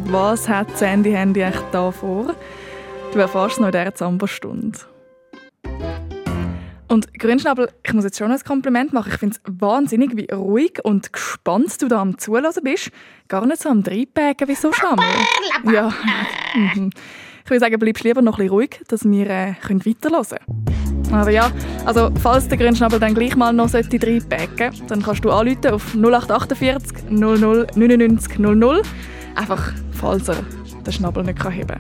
Was 0.08 0.48
hat 0.48 0.77
Sandy 0.77 1.12
Handy 1.12 1.42
echt 1.42 1.63
da 1.72 1.92
vor? 1.92 2.36
Du 3.13 3.20
erfährst 3.20 3.56
es 3.56 3.60
noch 3.60 3.68
in 3.68 3.72
dieser 3.74 3.96
Zamba-Stunde. 3.96 4.80
Und 6.96 7.14
Grünschnabel, 7.20 7.68
ich 7.84 7.92
muss 7.92 8.06
jetzt 8.06 8.18
schon 8.18 8.32
ein 8.32 8.40
Kompliment 8.40 8.94
machen. 8.94 9.12
Ich 9.12 9.20
finde 9.20 9.36
es 9.36 9.42
wahnsinnig, 9.60 10.16
wie 10.16 10.34
ruhig 10.34 10.80
und 10.82 11.12
gespannt 11.12 11.82
du 11.82 11.90
da 11.90 12.00
am 12.00 12.18
Zuhören 12.18 12.54
bist. 12.64 12.90
Gar 13.28 13.46
nicht 13.46 13.62
so 13.62 13.68
am 13.68 13.84
Dreipägen 13.84 14.48
wie 14.48 14.56
so 14.56 14.72
Schnammel. 14.72 15.04
Ja. 15.74 15.94
Mhm. 16.56 16.92
Ich 17.44 17.50
würde 17.50 17.60
sagen, 17.60 17.78
bleibst 17.80 18.06
lieber 18.06 18.22
noch 18.22 18.36
ein 18.36 18.46
bisschen 18.46 18.54
ruhig, 18.54 18.82
dass 18.88 19.04
wir 19.04 19.30
äh, 19.30 19.56
weiterhören 19.62 20.24
können. 20.24 21.12
Aber 21.12 21.32
ja, 21.32 21.52
also 21.84 22.12
falls 22.22 22.48
der 22.48 22.58
Grünschnabel 22.58 22.98
dann 22.98 23.14
gleich 23.14 23.36
mal 23.36 23.52
noch 23.52 23.68
sollte 23.68 24.00
reinpacken 24.02 24.88
dann 24.88 25.04
kannst 25.04 25.25
du 25.25 25.32
anrufen 25.32 25.74
auf 25.74 25.94
0848 25.96 27.10
00 27.10 27.68
99 27.75 28.40
00. 28.40 28.82
Einfach, 29.36 29.74
falls 29.92 30.30
er 30.30 30.38
den 30.86 30.94
Schnabel 30.94 31.25
nicht 31.25 31.44
heben 31.44 31.68
kann. 31.68 31.80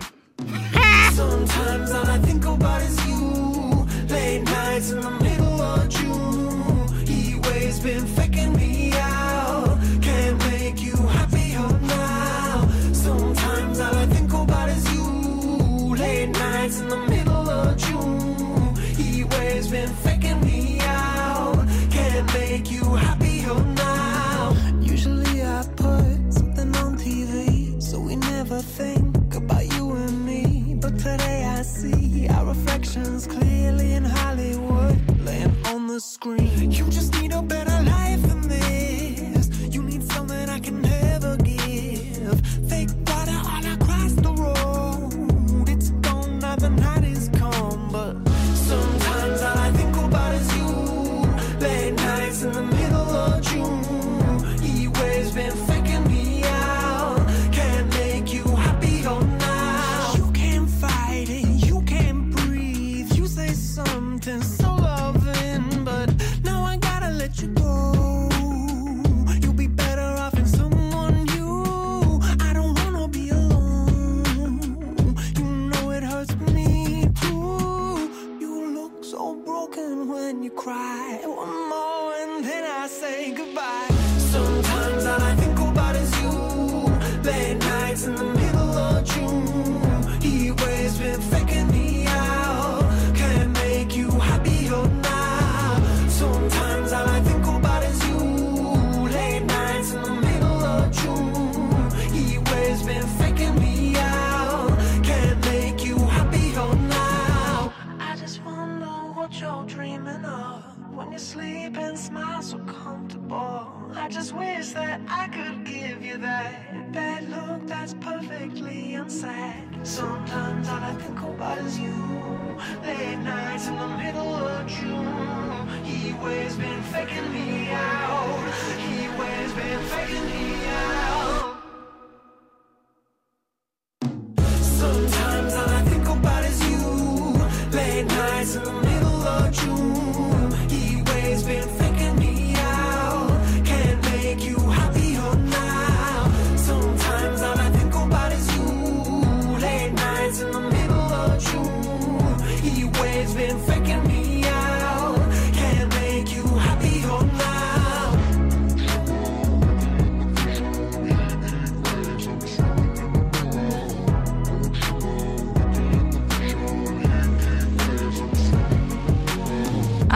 Been 7.85 8.07
faking 8.07 8.53
me 8.53 8.91
out. 8.93 9.77
Can't 10.01 10.37
make 10.49 10.81
you 10.81 10.95
happier 10.95 11.69
now. 11.81 12.67
Sometimes 12.91 13.79
all 13.79 13.95
I 13.95 14.05
think 14.07 14.33
about 14.33 14.69
is 14.69 14.91
you. 14.91 15.95
Late 15.95 16.29
nights 16.29 16.79
in 16.79 16.89
the 16.89 16.97
middle 16.97 17.47
of 17.47 17.77
June. 17.77 18.75
He 18.97 19.23
waves 19.23 19.67
been 19.67 19.93
on 35.75 35.87
the 35.87 35.99
screen. 35.99 36.71
You 36.71 36.85
just 36.89 37.13
need 37.19 37.33
a 37.33 37.41
better 37.41 37.83
life 37.83 37.94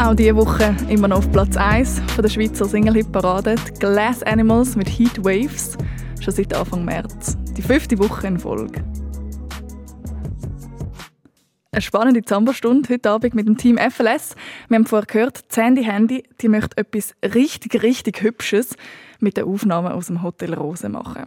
Auch 0.02 0.16
diese 0.16 0.34
Woche 0.34 0.74
immer 0.88 1.10
noch 1.10 1.18
auf 1.18 1.32
Platz 1.34 1.58
1 1.58 2.00
von 2.16 2.22
der 2.22 2.30
Schweizer 2.30 2.64
Single-Hit-Parade. 2.64 3.56
Glass 3.80 4.24
Animals 4.24 4.78
mit 4.78 4.88
Heat 4.88 5.18
Waves. 5.26 5.78
Schon 6.22 6.34
seit 6.34 6.56
Anfang 6.56 6.86
März. 6.86 7.38
Die 7.58 7.62
fünfte 7.62 8.00
Woche 8.00 8.28
in 8.28 8.40
Folge. 8.40 8.82
Eine 11.74 11.82
spannende 11.82 12.22
Zamberstunde 12.22 12.88
heute 12.94 13.10
Abend 13.10 13.36
mit 13.36 13.46
dem 13.46 13.58
Team 13.58 13.78
FLS. 13.78 14.38
Wir 14.70 14.78
haben 14.78 14.86
vorher 14.86 15.06
gehört, 15.06 15.44
Sandy 15.50 15.84
Handy 15.84 16.24
die 16.40 16.48
möchte 16.48 16.78
etwas 16.78 17.14
richtig, 17.22 17.84
richtig 17.84 18.22
Hübsches 18.22 18.78
mit 19.20 19.36
den 19.36 19.44
Aufnahmen 19.44 19.92
aus 19.92 20.08
dem 20.08 20.24
Hotel 20.24 20.54
Rose 20.54 20.88
machen. 20.88 21.26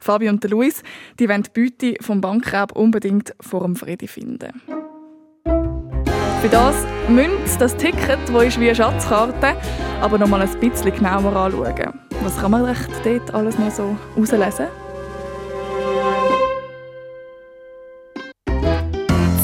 Fabi 0.00 0.28
und 0.28 0.42
der 0.42 0.50
Luis 0.50 0.82
die 1.20 1.28
wollen 1.28 1.44
die 1.44 1.60
Beute 1.60 1.94
vom 2.02 2.20
Bankraub 2.20 2.72
unbedingt 2.72 3.36
vor 3.40 3.62
dem 3.62 3.76
Freddy 3.76 4.08
finden. 4.08 4.60
Für 6.40 6.48
das 6.48 6.74
müsst 7.10 7.56
ihr 7.56 7.58
das 7.58 7.76
Ticket, 7.76 8.18
das 8.26 8.44
ist 8.44 8.58
wie 8.58 8.68
eine 8.68 8.74
Schatzkarte, 8.74 9.60
aber 10.00 10.16
noch 10.16 10.26
mal 10.26 10.40
ein 10.40 10.58
bisschen 10.58 10.90
genauer 10.90 11.36
anschauen. 11.36 12.00
Was 12.22 12.38
kann 12.38 12.52
man 12.52 12.66
echt 12.66 12.88
dort 13.04 13.34
alles 13.34 13.58
noch 13.58 13.70
so 13.70 13.94
herauslesen? 14.14 14.68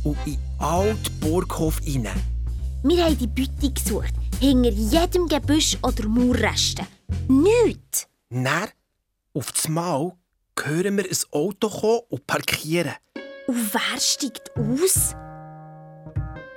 und 0.05 0.17
in 0.27 0.35
den 0.35 0.41
alten 0.59 1.21
Burghof 1.21 1.81
rein. 1.87 2.09
Wir 2.83 3.05
haben 3.05 3.19
die 3.19 3.27
Beute 3.27 3.73
gesucht, 3.73 4.13
hinter 4.41 4.71
jedem 4.71 5.27
Gebüsch 5.29 5.79
oder 5.83 6.07
Mauerresten. 6.07 6.87
Nichts. 7.29 8.07
Dann, 8.31 8.69
auf 9.35 9.53
das 9.53 9.69
Mal, 9.69 10.13
hören 10.63 10.97
wir 10.99 11.05
ein 11.05 11.17
Auto 11.33 11.69
kommen 11.71 12.01
und 12.11 12.27
parkieren. 12.27 12.93
Und 13.49 13.73
wer 13.73 13.99
steigt 13.99 14.51
aus? 14.57 15.15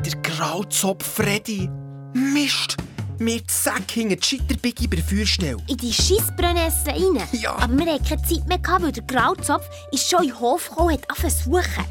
Der 0.05 0.21
Grauzopf 0.23 1.05
Freddy. 1.05 1.69
Mist! 2.13 2.75
Wir 3.17 3.41
zack 3.47 3.91
hinter 3.91 4.17
die 4.17 4.23
Schitterbiggi 4.23 4.87
bei 4.87 4.97
der 4.97 5.05
Feuerstelle. 5.05 5.57
In 5.67 5.77
die 5.77 5.93
Scheissbrennessel 5.93 6.91
rein. 6.91 7.27
Ja. 7.31 7.55
Aber 7.55 7.77
wir 7.77 7.93
hatten 7.93 8.03
keine 8.03 8.21
Zeit 8.23 8.45
mehr, 8.45 8.59
weil 8.81 8.91
der 8.91 9.03
Grauzopf 9.03 9.69
ist 9.93 10.09
schon 10.09 10.23
in 10.23 10.29
den 10.31 10.39
Hof 10.41 10.69
gekommen 10.69 10.97
und 10.97 11.23
hat 11.23 11.31
suchen. 11.31 11.85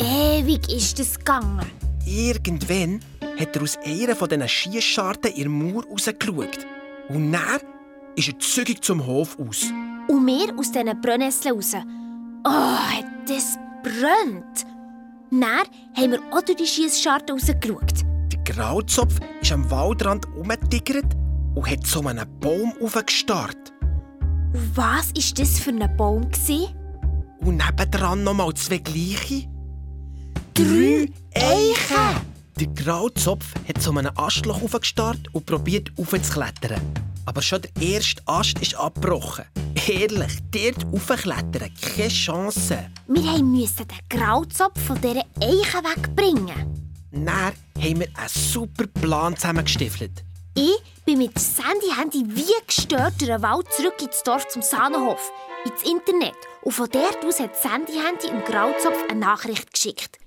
Ewig 0.00 0.68
ist 0.68 0.98
das 0.98 1.16
gegangen. 1.16 1.70
Irgendwann 2.04 3.00
hat 3.38 3.54
er 3.54 3.62
aus 3.62 3.78
einer 3.84 4.16
von 4.16 4.28
diesen 4.28 4.48
Schiessscharten 4.48 5.30
in 5.32 5.42
der 5.42 5.48
Mauer 5.50 5.84
rausgeschaut. 5.84 6.66
Und 7.08 7.30
dann 7.30 7.60
ist 8.16 8.28
er 8.28 8.38
zügig 8.40 8.82
zum 8.82 9.06
Hof 9.06 9.38
aus. 9.38 9.66
Und 10.08 10.26
wir 10.26 10.58
aus 10.58 10.72
diesen 10.72 11.00
Brennnesseln 11.00 11.54
raus. 11.54 11.72
Oh, 12.46 12.50
hat 12.50 13.06
das 13.28 13.58
brennt. 13.84 14.66
Dann 15.30 15.68
haben 15.94 16.10
wir 16.10 16.20
auch 16.32 16.42
durch 16.42 16.56
die 16.56 16.66
Schiessscharte 16.66 17.32
rausgeschaut. 17.32 18.04
Der 18.32 18.54
Grauzopf 18.54 19.20
ist 19.40 19.52
am 19.52 19.70
Waldrand 19.70 20.26
umgetigert 20.34 21.14
und 21.54 21.70
hat 21.70 21.86
zu 21.86 22.04
einem 22.06 22.26
Baum 22.40 22.72
aufgestarrt. 22.82 23.72
Was 24.74 25.08
war 25.08 25.34
das 25.36 25.58
für 25.60 25.70
ein 25.70 25.96
Baum? 25.96 26.28
Und 27.40 27.56
nebendran 27.56 28.24
noch 28.24 28.34
mal 28.34 28.54
zwei 28.54 28.78
gleiche. 28.78 29.48
Drei 30.54 31.08
Eichen! 31.34 32.33
Der 32.60 32.68
Grauzopf 32.68 33.46
hat 33.66 33.82
zu 33.82 33.90
einem 33.90 34.12
Astloch 34.16 34.62
aufgestarrt 34.62 35.28
und 35.32 35.44
probiert 35.44 35.90
aufzuklettern. 35.98 36.80
Aber 37.26 37.42
schon 37.42 37.62
der 37.62 37.82
erste 37.82 38.22
Ast 38.26 38.60
ist 38.60 38.76
abgebrochen. 38.76 39.44
Ehrlich, 39.88 40.38
dort 40.52 40.86
aufklettern, 40.94 41.70
keine 41.80 42.08
Chance. 42.08 42.90
Wir 43.08 43.42
mussten 43.42 43.88
den 43.88 43.98
Grauzopf 44.08 44.80
von 44.86 45.00
dieser 45.00 45.24
Eiche 45.40 45.78
wegbringen. 45.82 46.92
Dann 47.10 47.28
haben 47.36 48.00
wir 48.00 48.08
einen 48.14 48.28
super 48.28 48.86
Plan 48.86 49.34
zusammengestiefelt. 49.36 50.24
Ich 50.54 50.78
bin 51.04 51.18
mit 51.18 51.36
Sandy 51.36 51.90
Handy 51.98 52.24
wie 52.36 52.66
gestört 52.66 53.14
durch 53.18 53.30
den 53.30 53.42
Wald 53.42 53.66
zurück 53.72 54.00
ins 54.00 54.22
Dorf 54.22 54.46
zum 54.46 54.62
Sahnenhof, 54.62 55.32
ins 55.64 55.82
Internet. 55.90 56.36
Und 56.62 56.72
von 56.72 56.88
dort 56.88 57.24
aus 57.24 57.40
hat 57.40 57.56
Sandy 57.60 57.94
Handy 57.94 58.28
im 58.28 58.44
Grauzopf 58.44 58.96
eine 59.10 59.18
Nachricht 59.18 59.72
geschickt. 59.72 60.18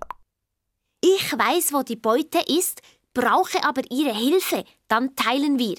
Ich 1.16 1.32
weiß, 1.32 1.72
wo 1.72 1.84
die 1.84 1.96
Beute 1.96 2.40
ist, 2.48 2.82
brauche 3.14 3.64
aber 3.64 3.82
ihre 3.90 4.14
Hilfe, 4.14 4.66
dann 4.90 5.16
teilen 5.16 5.58
wir. 5.58 5.78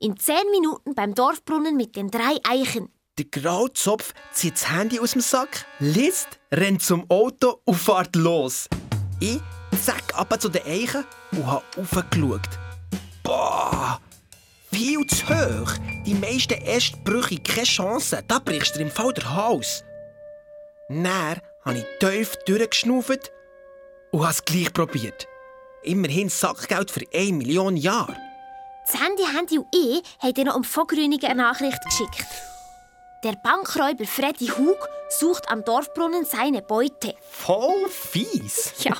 In 0.00 0.16
zehn 0.16 0.50
Minuten 0.50 0.92
beim 0.96 1.14
Dorfbrunnen 1.14 1.76
mit 1.76 1.94
den 1.94 2.10
drei 2.10 2.36
Eichen. 2.42 2.88
Der 3.16 3.26
Grauzopf 3.26 4.12
zieht 4.32 4.54
das 4.54 4.68
Handy 4.68 4.98
aus 4.98 5.12
dem 5.12 5.20
Sack, 5.20 5.66
liest, 5.78 6.40
rennt 6.50 6.82
zum 6.82 7.08
Auto 7.08 7.60
und 7.64 7.76
fährt 7.76 8.16
los. 8.16 8.68
Ich 9.20 9.38
zack 9.84 10.02
ab 10.14 10.34
zu 10.40 10.48
den 10.48 10.66
Eichen 10.66 11.04
und 11.30 11.46
habe 11.46 11.64
raufgeschaut. 11.76 12.48
Boah! 13.22 14.00
Viel 14.72 15.06
zu 15.06 15.28
hoch! 15.28 15.74
Die 16.04 16.14
meisten 16.14 16.60
Ästbrüche 16.60 17.38
keine 17.38 17.62
Chance. 17.62 18.20
Da 18.26 18.40
brichst 18.40 18.74
du 18.74 18.80
im 18.80 18.90
Fall 18.90 19.12
der 19.12 19.32
Hals. 19.32 19.84
Dann 20.88 21.40
habe 21.64 21.78
ich 21.78 21.84
tief 22.00 22.36
durchgeschnauft 22.46 23.30
und 24.16 24.22
habe 24.22 24.32
es 24.32 24.44
gleich 24.44 24.72
probiert. 24.72 25.28
immerhin 25.82 26.28
Sackgeld 26.30 26.90
für 26.90 27.02
1 27.14 27.32
Million 27.32 27.76
Jahre. 27.76 28.16
Das 28.86 29.00
Handy, 29.00 29.22
Handy 29.22 29.58
und 29.58 29.66
ich 29.74 30.02
haben 30.20 30.34
dir 30.34 30.44
noch 30.46 30.56
um 30.56 30.64
Vogrünigen 30.64 31.30
eine 31.30 31.42
Nachricht 31.42 31.84
geschickt. 31.84 32.24
Der 33.22 33.32
Bankräuber 33.32 34.04
Freddy 34.04 34.46
Hug 34.46 34.78
sucht 35.10 35.48
am 35.50 35.64
Dorfbrunnen 35.64 36.24
seine 36.24 36.62
Beute. 36.62 37.14
Voll 37.30 37.88
fies. 37.90 38.72
Ja. 38.84 38.96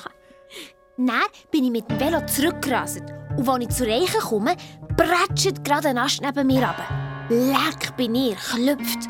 Dann 0.97 1.21
bin 1.51 1.65
ich 1.65 1.71
mit 1.71 1.89
dem 1.89 1.99
Velo 1.99 2.25
zurückgerastet. 2.25 3.03
Und 3.37 3.47
als 3.49 3.63
ich 3.65 3.69
zur 3.69 3.87
Reiche 3.87 4.17
komme, 4.19 4.55
prätscht 4.95 5.63
gerade 5.63 5.89
ein 5.89 5.97
Ast 5.97 6.21
neben 6.21 6.47
mir 6.47 6.67
ab. 6.67 6.81
Leck 7.29 7.95
bin 7.97 8.15
ich, 8.15 8.35
klüpft. 8.37 9.07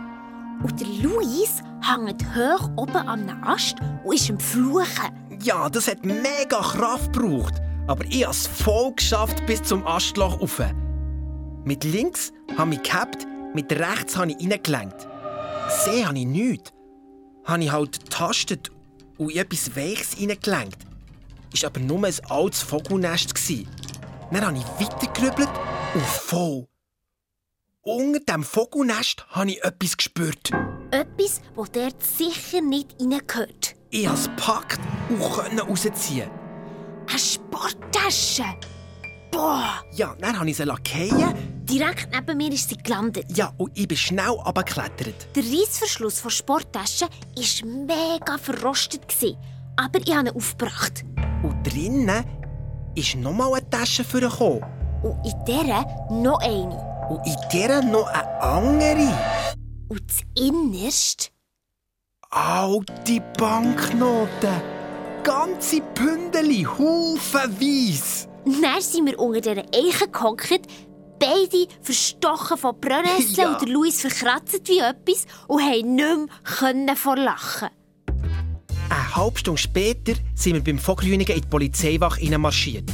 Und 0.63 0.79
der 0.79 0.87
Luis 0.87 1.61
hängt 1.81 2.23
hoch 2.35 2.69
oben 2.75 2.95
an 2.95 3.29
einem 3.29 3.43
Ast 3.43 3.77
und 4.03 4.15
ist 4.15 4.29
am 4.29 4.39
Fluchen. 4.39 5.26
Ja, 5.43 5.69
das 5.69 5.88
hat 5.88 6.06
mega 6.06 6.62
Kraft 6.62 7.13
gebraucht. 7.13 7.56
Aber 7.88 8.04
ich 8.06 8.23
habe 8.23 8.34
es 8.34 8.47
voll 8.47 8.93
geschafft 8.93 9.45
bis 9.45 9.63
zum 9.63 9.86
Astloch 9.88 10.41
rauf. 10.41 10.62
Mit 11.63 11.84
links 11.84 12.34
habe 12.58 12.73
ich 12.73 12.84
gehabt, 12.84 13.26
mit 13.54 13.71
rechts 13.71 14.17
habe 14.17 14.32
ich 14.32 14.52
reingelenkt. 14.52 15.08
Gesehen 15.67 16.08
habe 16.08 16.19
ich 16.19 16.26
nichts. 16.26 16.73
Habe 17.45 17.63
ich 17.63 17.71
halt 17.71 18.00
getastet 18.00 18.71
und 19.17 19.32
in 19.32 19.38
etwas 19.38 19.76
Weiches 19.76 20.17
reingelenkt. 20.19 20.86
War 21.54 21.69
aber 21.69 21.80
nur 21.80 22.04
ein 22.04 22.13
altes 22.30 22.62
Vogelnest. 22.62 23.34
Dann 24.32 24.45
habe 24.45 24.58
ich 24.58 24.86
weitergerübelt 24.86 25.50
und 25.93 26.06
voll. 26.06 26.67
Unter 27.82 28.19
dem 28.19 28.43
Vogelnest 28.43 29.26
habe 29.30 29.52
ich 29.52 29.63
etwas 29.63 29.95
gespürt. 29.95 30.52
Etwas, 30.91 31.41
wo 31.56 31.65
dort 31.65 32.04
sicher 32.04 32.60
nicht 32.60 32.95
reingehört. 33.00 33.76
Ich 33.89 34.06
habe 34.08 34.17
es 34.17 34.26
gepackt 34.26 34.80
und 35.10 35.19
konnte 35.19 35.62
rausziehen. 35.63 36.30
Eine 37.10 37.19
Sporttasche. 37.19 38.43
Boah, 39.32 39.82
Ja, 39.93 40.13
dann 40.19 40.38
habe 40.39 40.50
ich 40.50 40.58
sie 40.58 40.63
lackieren. 40.63 41.34
direkt 41.65 42.10
neben 42.13 42.38
mir 42.38 42.52
ist 42.52 42.69
sie 42.69 42.78
gelandet. 42.78 43.26
Ja, 43.38 43.54
und 43.58 43.78
ich 43.78 43.88
bin 43.88 43.97
schnell 43.97 44.28
runtergeklettert. 44.30 45.28
Der 45.36 45.43
Reissverschluss 45.43 46.21
der 46.21 46.30
Sporttasche 46.30 47.06
war 47.06 47.69
mega 47.69 48.38
verrostet. 48.38 49.06
Aber 49.76 50.00
ich 50.00 50.13
habe 50.15 50.30
ihn 50.30 50.36
aufgebracht. 50.36 51.04
Und 51.43 51.63
drinnen 51.63 52.23
ist 52.95 53.15
nochmal 53.15 53.54
eine 53.54 53.69
Tasche 53.69 54.04
vorgekommen. 54.04 54.63
Und 55.04 55.23
in 55.26 55.45
dieser 55.45 55.86
noch 56.10 56.39
eine. 56.39 57.08
Und 57.10 57.26
in 57.26 57.36
der 57.54 57.82
noch 57.84 58.08
eine 58.08 58.41
andere. 58.41 59.13
Und 59.89 60.02
das 60.10 60.21
Innerste, 60.43 61.30
Alte 62.29 63.21
Banknoten. 63.37 64.61
Ganze 65.23 65.81
Bündeli, 65.95 66.63
haufenweise. 66.63 68.27
dann 68.61 68.81
sind 68.81 69.05
wir 69.05 69.17
unter 69.19 69.39
dieser 69.41 69.63
Eiche 69.73 70.07
gehockt, 70.11 70.67
beide 71.19 71.67
verstochen 71.81 72.57
von 72.57 72.79
Brennnesseln 72.79 73.33
Ja. 73.37 73.51
und 73.53 73.61
der 73.61 73.69
Luis 73.69 74.01
verkratzt 74.01 74.67
wie 74.67 74.79
etwas 74.79 75.25
und 75.47 75.61
haben 75.61 75.95
nicht 75.95 76.85
mehr 76.85 76.95
vor 76.97 77.15
Lachen. 77.15 77.69
Eine 78.89 79.15
halbe 79.15 79.39
Stunde 79.39 79.61
später 79.61 80.13
sind 80.35 80.55
wir 80.55 80.63
beim 80.63 80.79
Vogrünigen 80.79 81.35
in 81.35 81.41
die 81.41 81.47
Polizeiwache 81.47 82.37
marschiert. 82.37 82.89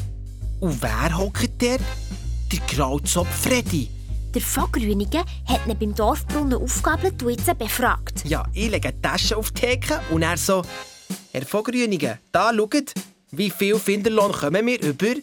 Und 0.60 0.82
wer 0.82 1.18
hockt 1.18 1.62
dort? 1.62 1.82
Der 2.52 2.60
Grauzopf 2.68 3.30
Freddy. 3.30 3.90
Der 4.34 4.42
Vogrünige 4.42 5.20
hat 5.46 5.68
ihn 5.68 5.78
beim 5.78 5.94
Dorfbrunnen 5.94 6.60
aufgegabelt 6.60 7.22
und 7.22 7.30
jetzt 7.30 7.58
befragt. 7.58 8.24
Ja, 8.26 8.44
ich 8.54 8.70
lege 8.70 8.92
die 8.92 9.02
Tasche 9.02 9.38
auf 9.38 9.52
die 9.52 9.62
Theke 9.62 10.02
und 10.10 10.24
er 10.24 10.38
so... 10.38 10.64
Herr 11.32 11.46
Vogrünigen, 11.46 12.18
da 12.32 12.52
schaut, 12.54 12.94
wie 13.32 13.52
viel 13.52 13.78
Finderlohn 13.78 14.32
kommen 14.32 14.66
wir 14.66 14.82
über? 14.82 15.16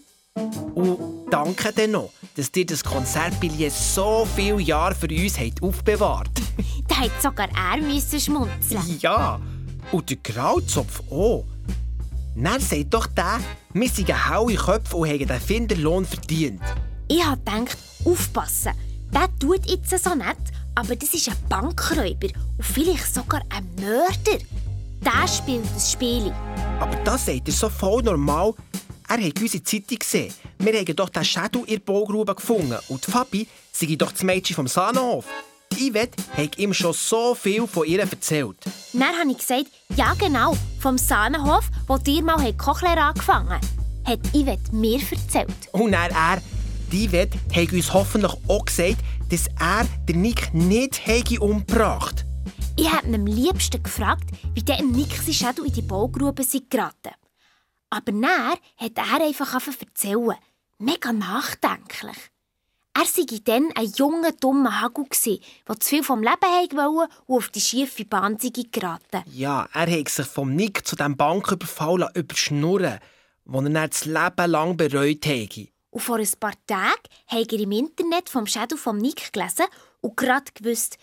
Und 0.75 1.27
danke 1.31 1.73
dann 1.73 1.93
noch, 1.93 2.13
dass 2.37 2.51
ihr 2.55 2.67
das 2.67 2.85
Konzertbillett 2.85 3.73
so 3.73 4.27
viele 4.37 4.61
Jahre 4.61 4.95
für 4.95 5.09
uns 5.09 5.39
habt 5.39 5.63
aufbewahrt 5.63 6.31
Da 6.89 6.97
hat 6.97 7.23
sogar 7.23 7.49
er 7.49 7.81
müssen 7.81 8.21
schmunzeln. 8.21 8.99
Ja, 9.01 9.41
und 9.91 10.11
der 10.11 10.19
Grauzopf 10.19 11.03
auch. 11.11 11.45
Dann 12.37 12.61
sagt 12.61 12.95
doch 12.95 13.07
der, 13.09 13.41
wir 13.73 13.89
sind 13.89 14.31
haue 14.31 14.55
Köpfe 14.55 14.97
und 14.97 15.09
haben 15.09 15.27
den 15.27 15.41
Finderlohn 15.41 16.05
verdient. 16.05 16.63
Ich 17.09 17.25
habe 17.25 17.39
gedacht, 17.39 17.77
aufpassen. 18.05 18.73
Der 19.13 19.29
tut 19.39 19.69
jetzt 19.69 19.91
so 20.03 20.15
nett, 20.15 20.37
aber 20.75 20.95
das 20.95 21.13
ist 21.15 21.29
ein 21.29 21.37
Bankräuber 21.49 22.29
und 22.59 22.65
vielleicht 22.65 23.13
sogar 23.13 23.43
ein 23.51 23.69
Mörder. 23.81 24.45
Der 25.03 25.29
spielt 25.29 25.65
das 25.75 25.93
Spiel. 25.93 26.33
Aber 26.79 26.95
das 27.05 27.27
sagt 27.27 27.49
er 27.49 27.53
so 27.53 27.69
voll 27.69 28.03
normal. 28.03 28.55
Er 29.09 29.21
hat 29.21 29.41
unsere 29.41 29.65
Zeitung 29.65 29.99
gesehen. 29.99 30.33
Wir 30.59 30.79
haben 30.79 30.97
doch 30.97 31.09
den 31.09 31.25
Shadow 31.25 31.65
in 31.65 31.75
der 31.75 31.81
Baugrube 31.81 32.35
gefunden. 32.35 32.79
Und 32.89 33.05
Fabi 33.05 33.49
sei 33.73 33.97
doch 33.97 34.13
das 34.13 34.23
Mädchen 34.23 34.55
vom 34.55 34.69
Sahnenhof. 34.69 35.25
Die 35.73 35.91
Yvette 35.91 36.23
hat 36.37 36.59
ihm 36.59 36.73
schon 36.73 36.93
so 36.93 37.35
viel 37.35 37.67
von 37.67 37.87
ihr 37.87 38.01
erzählt. 38.01 38.57
Dann 38.93 39.03
habe 39.03 39.31
ich 39.31 39.39
gesagt, 39.39 39.67
ja 39.97 40.15
genau, 40.15 40.57
vom 40.79 40.99
Sahnenhof, 40.99 41.65
wo 41.89 41.99
dir 41.99 42.23
mal 42.23 42.45
die 42.45 42.57
Kochlehre 42.57 43.01
angefangen 43.01 43.51
hat. 43.51 43.65
Hat 44.05 44.21
Yvette 44.33 44.73
mir 44.73 45.01
erzählt. 45.11 45.51
Und 45.73 45.93
dann 45.93 46.11
er, 46.11 46.41
die 46.91 47.09
Yvette, 47.09 47.39
hat 47.55 47.73
uns 47.73 47.93
hoffentlich 47.93 48.33
auch 48.49 48.65
gesagt, 48.65 48.99
dass 49.31 49.47
er 49.59 49.87
den 50.09 50.23
Nick 50.23 50.53
nicht 50.53 51.07
hätte 51.07 51.41
umgebracht 51.41 52.25
Ich 52.77 52.91
habe 52.91 53.07
ihn 53.07 53.15
am 53.15 53.27
liebsten 53.27 53.83
gefragt, 53.83 54.31
wie 54.55 54.63
der 54.63 54.83
Nick 54.83 55.15
sein 55.17 55.35
Shadow 55.35 55.63
in 55.65 55.73
die 55.73 55.83
Baugrube 55.83 56.45
geraten. 56.69 57.15
Aber 57.91 58.13
dann 58.13 58.25
hat 58.77 58.97
er 58.97 59.27
einfach 59.27 59.55
erzählen. 59.55 60.37
Mega 60.79 61.13
nachdenklich. 61.13 62.17
Er 62.93 63.05
sei 63.05 63.39
dann 63.45 63.71
ein 63.77 63.93
junger, 63.97 64.33
dummer 64.33 64.81
Hagel, 64.81 65.07
der 65.69 65.81
zu 65.81 65.89
viel 65.89 66.03
vom 66.03 66.23
Leben 66.23 66.77
wollte 66.77 67.13
und 67.27 67.37
auf 67.37 67.49
die 67.49 67.61
schiefe 67.61 68.05
Bahn 68.05 68.37
geraten. 68.37 69.23
Ja, 69.33 69.69
er 69.73 69.91
hat 69.91 70.09
sich 70.09 70.27
vom 70.27 70.55
Nick 70.55 70.87
zu 70.87 70.97
diesem 70.97 71.17
Banküberfall 71.17 72.11
überschnurren, 72.15 72.99
den 73.45 73.67
er 73.67 73.71
dann 73.71 73.91
das 73.91 74.05
Leben 74.05 74.51
lang 74.51 74.77
bereut 74.77 75.25
hätte. 75.25 75.69
Und 75.91 76.01
vor 76.01 76.17
ein 76.17 76.29
paar 76.39 76.55
Tagen 76.67 77.03
hat 77.27 77.53
er 77.53 77.59
im 77.59 77.73
Internet 77.73 78.29
vom 78.29 78.47
Shadow 78.47 78.77
vom 78.77 78.99
Nick 78.99 79.33
gelesen 79.33 79.67
und 80.01 80.17
gerade 80.17 80.51
gewusst, 80.55 80.99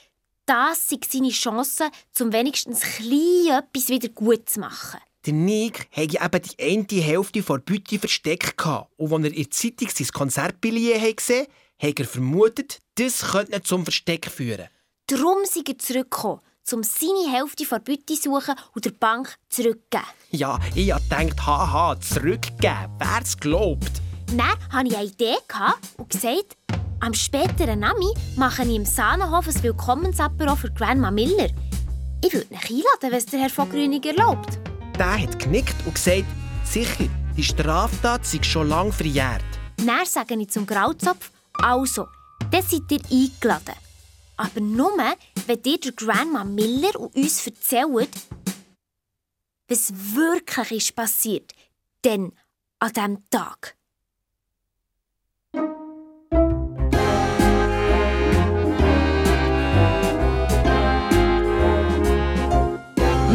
das 0.45 0.89
sei 0.89 0.97
seine 1.07 1.29
Chance, 1.29 1.89
um 2.21 2.31
wenigstens 2.31 2.79
klein 2.79 3.59
etwas 3.63 3.89
wieder 3.89 4.07
gut 4.09 4.49
zu 4.49 4.61
machen. 4.61 5.01
Der 5.25 5.33
Nick 5.33 5.89
hatte 5.91 6.17
eben 6.23 6.87
die 6.87 6.95
eine 6.97 7.03
Hälfte 7.03 7.41
der 7.41 7.57
Beute 7.57 7.99
versteckt. 7.99 8.65
Und 8.95 9.11
als 9.11 9.23
er 9.23 9.25
in 9.25 9.43
der 9.43 9.51
Zeitung 9.51 9.89
sein 9.89 10.07
Konzertbillett 10.07 11.17
gesehen 11.17 11.47
hat, 11.77 11.89
hat 11.89 11.99
er 11.99 12.05
vermutet, 12.05 12.79
das 12.95 13.31
könnte 13.31 13.61
zum 13.61 13.83
Versteck 13.83 14.31
führen. 14.31 14.69
Darum 15.07 15.39
sei 15.43 15.63
er 15.67 15.77
zurückgekommen, 15.77 16.39
um 16.71 16.83
seine 16.83 17.31
Hälfte 17.31 17.65
der 17.65 17.79
Beute 17.79 18.05
zu 18.05 18.15
suchen 18.15 18.55
und 18.73 18.85
der 18.85 18.91
Bank 18.91 19.37
zurückzugeben. 19.49 20.07
Ja, 20.31 20.59
ich 20.73 20.93
habe 20.93 21.03
gedacht, 21.03 21.45
haha, 21.45 21.99
zurückgeben, 21.99 22.95
wer 22.97 23.19
es 23.21 23.37
glaubt. 23.37 24.01
Dann 24.27 24.41
hatte 24.71 24.87
ich 24.87 24.97
eine 24.97 25.07
Idee 25.07 25.35
und 25.97 26.09
gesagt, 26.09 26.57
am 26.99 27.13
späteren 27.13 27.79
Nami 27.79 28.13
mache 28.35 28.63
ich 28.63 28.75
im 28.75 28.85
Sahnenhof 28.85 29.47
ein 29.47 29.63
Willkommensapero 29.63 30.55
für 30.55 30.71
Grandma 30.71 31.11
Miller. 31.11 31.49
Ich 32.23 32.33
würde 32.33 32.47
mich 32.49 32.69
einladen, 32.69 33.11
wenn 33.11 33.13
es 33.13 33.25
der 33.25 33.39
Herr 33.39 33.49
von 33.49 33.69
Grüning 33.69 34.03
erlaubt. 34.03 34.59
Der 34.97 35.21
hat 35.21 35.39
genickt 35.39 35.75
und 35.85 35.95
gesagt, 35.95 36.25
sicher, 36.65 37.05
die 37.37 37.43
Straftat 37.43 38.25
sei 38.25 38.43
schon 38.43 38.67
lange 38.67 38.91
verjährt. 38.91 39.45
Dann 39.77 40.05
sage 40.05 40.35
ich 40.35 40.49
zum 40.49 40.65
Grauzopf, 40.65 41.31
also, 41.53 42.07
dann 42.51 42.63
seid 42.63 42.91
ihr 42.91 43.01
eingeladen. 43.09 43.75
Aber 44.35 44.59
nur, 44.59 44.91
wenn 45.45 45.59
ihr 45.63 45.79
der 45.79 45.91
Grandma 45.93 46.43
Miller 46.43 46.99
und 46.99 47.15
uns 47.15 47.47
erzählt, 47.47 48.09
was 49.69 49.93
wirklich 50.15 50.89
ist 50.89 50.95
passiert, 50.95 51.53
denn 52.03 52.33
an 52.79 52.91
diesem 52.93 53.29
Tag. 53.29 53.76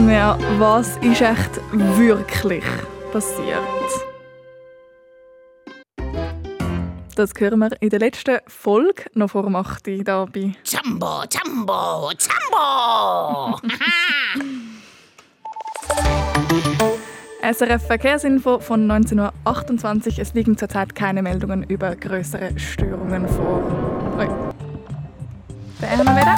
Ja, 0.09 0.39
was 0.59 0.97
ist 0.99 1.21
echt 1.21 1.61
wirklich 1.73 2.65
passiert? 3.13 3.59
Das 7.15 7.31
hören 7.39 7.59
wir 7.59 7.71
in 7.81 7.91
der 7.91 7.99
letzten 7.99 8.39
Folge 8.47 9.05
noch 9.15 9.31
vor 9.31 9.43
dem 9.43 9.57
8. 9.57 9.87
Uhr 9.89 9.95
hier 9.95 10.05
bei 10.05 10.53
Jumbo, 10.65 11.25
Jumbo, 11.31 12.11
Jumbo! 12.19 13.59
SRF 17.43 17.87
Verkehrsinfo 17.87 18.61
von 18.61 18.89
1928. 18.91 20.19
Es 20.21 20.33
liegen 20.33 20.57
zurzeit 20.57 20.95
keine 20.95 21.23
Meldungen 21.23 21.65
über 21.65 21.97
größere 21.97 22.59
Störungen 22.59 23.29
vor. 23.29 23.63
Ui. 24.17 24.27
Haben 24.27 26.05
wir 26.05 26.17
wieder. 26.17 26.37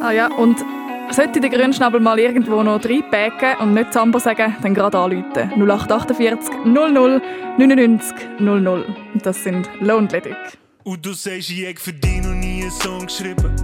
Ah 0.00 0.12
ja, 0.12 0.28
und 0.28 0.64
Sollte 1.12 1.40
der 1.40 1.50
Grünschnabel 1.50 2.00
mal 2.00 2.18
irgendwo 2.18 2.62
noch 2.62 2.82
reinpacken 2.82 3.58
und 3.60 3.74
nicht 3.74 3.92
Zambo 3.92 4.18
sagen, 4.18 4.56
dann 4.62 4.72
gerade 4.72 4.96
anrufen. 4.98 5.52
0848 5.56 6.64
00 6.64 7.20
99 7.58 8.16
00. 8.40 8.86
Das 9.22 9.44
sind 9.44 9.68
Lonely 9.80 10.22
Dick. 10.22 10.36
Und 10.84 11.04
du 11.04 11.12
sagst, 11.12 11.50
ich 11.50 11.78
für 11.78 11.92
dich 11.92 12.22
noch 12.22 12.32
nie 12.32 12.62
einen 12.62 12.70
Song 12.70 13.04
geschrieben. 13.04 13.54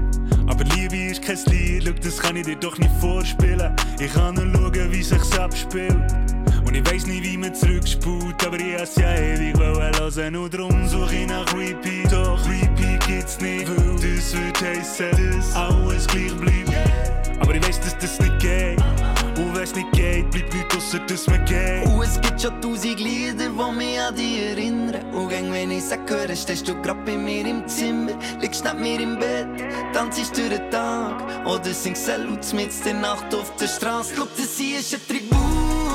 Aber 0.46 0.62
Liebe 0.76 1.10
ist 1.10 1.22
kein 1.22 1.38
Lied, 1.46 1.84
schau, 1.86 1.92
das 2.02 2.18
kann 2.18 2.36
ich 2.36 2.44
dir 2.44 2.56
doch 2.56 2.76
nicht 2.78 2.92
vorspielen. 3.00 3.74
Ich 3.98 4.12
kann 4.12 4.34
nur 4.34 4.44
schauen, 4.52 4.92
wie 4.92 5.02
sich's 5.02 5.38
abspielt. 5.38 5.96
Und 6.66 6.74
ich 6.74 6.92
weiß 6.92 7.06
nicht, 7.06 7.24
wie 7.24 7.38
man 7.38 7.54
zurückspult, 7.54 8.46
aber 8.46 8.60
ich 8.60 8.78
has 8.78 8.94
ja 8.96 9.10
ewig 9.14 9.58
hören. 9.58 10.36
Und 10.36 10.54
drum 10.54 10.86
suche 10.86 11.14
ich 11.14 11.26
nach 11.26 11.50
Repeat. 11.54 12.12
Doch 12.12 12.40
Repeat 12.46 13.06
gibt's 13.06 13.40
nicht, 13.40 13.68
weil 13.68 13.94
das 13.94 14.36
wird 14.36 14.60
heissen, 14.60 15.38
dass 15.38 15.56
alles 15.56 16.06
gleich 16.06 16.36
bleibt. 16.36 17.17
Aber 17.40 17.54
ich 17.54 17.66
weiß, 17.66 17.80
dass 17.80 17.98
das 17.98 18.18
nicht 18.18 18.38
geht. 18.40 18.78
Und 19.38 19.54
wenn's 19.56 19.74
nicht 19.74 19.90
geht, 19.92 20.30
bleibt 20.30 20.52
nichts 20.52 20.76
ausser, 20.76 20.98
dass 21.00 21.26
man 21.28 21.44
geht. 21.44 21.86
Und 21.86 22.02
es 22.02 22.20
gibt 22.20 22.40
schon 22.40 22.60
tausend 22.60 22.98
Lieder, 22.98 23.48
die 23.48 23.76
mich 23.76 24.00
an 24.00 24.14
dich 24.14 24.38
erinnern. 24.42 25.14
Und 25.14 25.28
gang, 25.28 25.52
wenn 25.52 25.70
ich 25.70 25.84
sag, 25.84 26.10
höre, 26.10 26.34
stehst 26.34 26.68
du 26.68 26.74
grad 26.82 27.04
bei 27.04 27.16
mir 27.16 27.46
im 27.46 27.66
Zimmer. 27.68 28.12
Liegst 28.40 28.64
neben 28.64 28.80
mir 28.80 29.00
im 29.00 29.18
Bett, 29.18 29.48
tanzst 29.92 30.36
durch 30.36 30.48
den 30.48 30.70
Tag. 30.70 31.22
Oder 31.46 31.72
singst 31.72 32.06
Salut 32.06 32.52
mit 32.52 32.70
der 32.84 32.94
Nacht 32.94 33.32
auf 33.34 33.54
der 33.56 33.68
Straße. 33.68 34.14
Glaub, 34.14 34.36
das 34.36 34.56
hier 34.58 34.80
ist 34.80 34.94
ein 34.94 35.00
Tribut. 35.06 35.87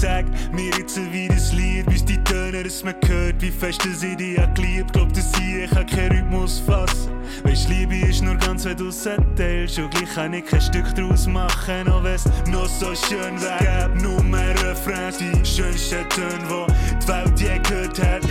Sag 0.00 0.24
mir 0.52 0.70
jetzt 0.78 0.96
wieder 1.12 1.34
das 1.34 1.52
Lied, 1.52 1.86
bis 1.86 2.04
die 2.04 2.22
Töne, 2.24 2.62
dass 2.62 2.82
man 2.82 2.94
hört, 3.06 3.40
wie 3.40 3.50
fest 3.50 3.84
ich 3.84 4.16
dich 4.16 4.38
hab 4.38 4.54
geliebt. 4.54 4.94
Glaub, 4.94 5.12
dass 5.12 5.30
ich, 5.38 5.64
ich 5.64 5.70
kann 5.70 5.86
keinen 5.86 6.12
Rhythmus 6.12 6.60
fassen. 6.60 7.10
Weisst, 7.44 7.68
Liebe 7.68 7.96
ist 7.96 8.22
nur 8.22 8.36
ganz, 8.36 8.64
wenn 8.64 8.76
du's 8.78 9.04
erzählst. 9.04 9.78
Und 9.78 9.90
gleich 9.90 10.14
kann 10.14 10.32
ich 10.32 10.46
kein 10.46 10.60
Stück 10.60 10.94
draus 10.94 11.26
machen, 11.26 11.88
auch 11.88 12.02
wenn's 12.02 12.24
noch 12.50 12.66
so 12.66 12.94
schön 12.94 13.40
wär. 13.42 13.58
Gäb 13.58 14.02
nur 14.02 14.22
mehr 14.22 14.54
Refrains, 14.62 15.18
die 15.18 15.32
schönsten 15.44 16.08
Töne, 16.08 16.38
die 16.48 16.96
die 16.96 17.08
Welt 17.08 17.40
je 17.40 17.58
gehört 17.58 17.98
hat. 18.02 18.22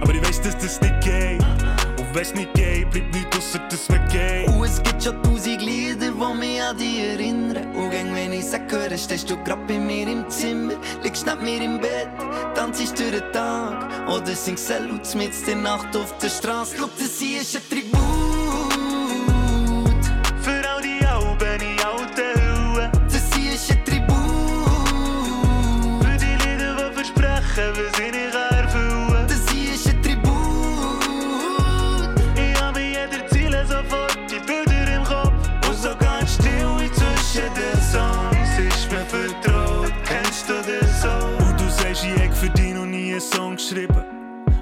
Aber 0.00 0.12
ich 0.12 0.26
weiß, 0.26 0.40
dass 0.42 0.58
das 0.58 0.80
nicht 0.80 1.00
geht. 1.02 1.40
Und 1.98 2.14
wenn's 2.14 2.34
nicht 2.34 2.52
geht, 2.54 2.90
bleibt 2.90 3.14
nichts 3.14 3.36
ausser, 3.36 3.60
dass 3.70 3.88
man 3.88 4.08
geht. 4.08 4.48
Und 4.48 4.64
es 4.64 4.82
gibt 4.82 5.02
schon 5.04 5.22
tausend 5.22 5.62
Lieder, 5.62 6.10
die 6.10 6.38
mich 6.38 6.62
an 6.62 6.76
dich 6.76 6.98
erinnern. 6.98 7.45
Ich 8.38 8.44
sag, 8.44 8.70
höre, 8.70 8.98
stehst 8.98 9.30
du 9.30 9.36
grad 9.44 9.66
bei 9.66 9.78
mir 9.78 10.06
im 10.06 10.28
Zimmer. 10.28 10.74
Liegst 11.02 11.24
neben 11.26 11.42
mir 11.42 11.62
im 11.62 11.80
Bett, 11.80 12.10
tanzst 12.54 12.98
durch 12.98 13.10
den 13.10 13.32
Tag. 13.32 14.08
Oder 14.08 14.34
singst 14.34 14.66
Salut 14.68 15.14
mit 15.14 15.32
der 15.46 15.56
Nacht 15.56 15.96
auf 15.96 16.16
der 16.18 16.28
Straße. 16.28 16.76
Glaub, 16.76 16.90
das 16.98 17.18
hier 17.18 17.40
ist 17.40 17.56
ein 17.56 17.62
Tribut. 17.70 18.05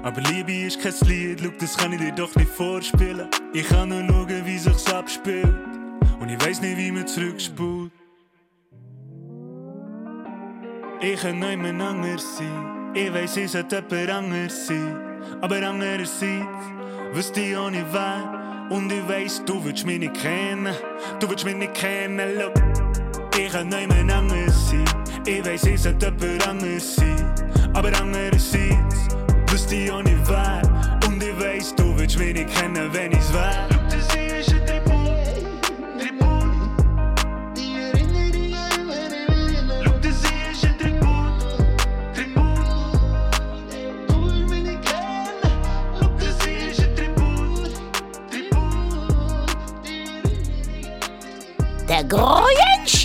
Aber 0.05 0.21
Liebe 0.21 0.53
ist 0.53 0.79
kein 0.79 0.93
Lied, 1.07 1.41
schau, 1.41 1.51
das 1.59 1.75
kann 1.75 1.91
ich 1.91 1.99
dir 1.99 2.11
doch 2.11 2.35
nicht 2.35 2.51
vorspielen. 2.51 3.27
Ich 3.53 3.67
kann 3.67 3.89
nur 3.89 4.05
schauen, 4.07 4.45
wie 4.45 4.59
sich's 4.59 4.93
abspielt. 4.93 5.51
Und 6.19 6.29
ich 6.29 6.39
weiß 6.45 6.61
nicht, 6.61 6.77
wie 6.77 6.91
man 6.91 7.07
zurückspult. 7.07 7.91
Ich 11.01 11.19
kann 11.19 11.39
niemand 11.39 11.81
anders 11.81 12.37
sein. 12.37 12.91
Ich 12.93 13.11
weiss, 13.11 13.35
ich 13.35 13.49
sollte 13.49 13.83
jemand 13.89 14.11
anders 14.11 14.67
sein. 14.67 14.95
Aber 15.41 15.55
andererseits 15.55 16.21
wüsste 17.13 17.41
ich 17.41 17.57
auch 17.57 17.71
nicht 17.71 17.87
wer. 17.91 18.67
Und 18.69 18.91
ich 18.91 19.07
weiss, 19.07 19.43
du 19.43 19.63
willst 19.65 19.87
mich 19.87 19.97
nicht 19.97 20.13
kennen. 20.13 20.75
Du 21.19 21.27
willst 21.27 21.45
mich 21.45 21.55
nicht 21.55 21.73
kennen, 21.73 22.37
look. 22.37 22.53
Ich 23.35 23.51
kann 23.51 23.69
niemand 23.69 24.11
anders 24.11 24.69
sein. 24.69 24.85
Ich 25.25 25.43
weiss, 25.43 25.63
ich 25.63 25.81
sollte 25.81 26.13
jemand 26.21 26.47
anders 26.47 26.95
sein. 26.95 27.33
Aber 27.73 27.91
andererseits 27.99 29.15
wüsste 29.51 29.75
ich 29.75 29.91
auch 29.91 30.03
nicht 30.03 30.27
wer. 30.27 30.61
Und 31.07 31.21
ich 31.23 31.39
weiss, 31.39 31.73
du 31.75 31.97
willst 31.97 32.17
mich 32.17 32.33
nicht 32.33 32.53
kennen, 32.55 32.89
wenn 32.93 33.11
ich's 33.11 33.33
wär. 33.33 33.67
Look, 33.71 33.89
das 33.89 34.15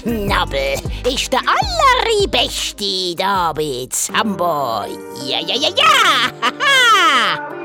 Tribut. 0.02 0.82
Tribut. 1.02 1.32
Der 1.32 1.40
allerbeste 1.40 3.14
da 3.16 3.52
bei 3.52 3.86
Zambo. 3.90 4.84
Ja, 5.26 5.40
ja, 5.40 5.54
ja, 5.54 5.68
ja. 5.68 6.30
Haha. 6.40 7.59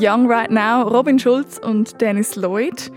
Young 0.00 0.30
Right 0.30 0.50
Now, 0.50 0.82
Robin 0.82 1.18
Schulz 1.18 1.58
und 1.58 2.00
Dennis 2.00 2.36
Lloyd. 2.36 2.92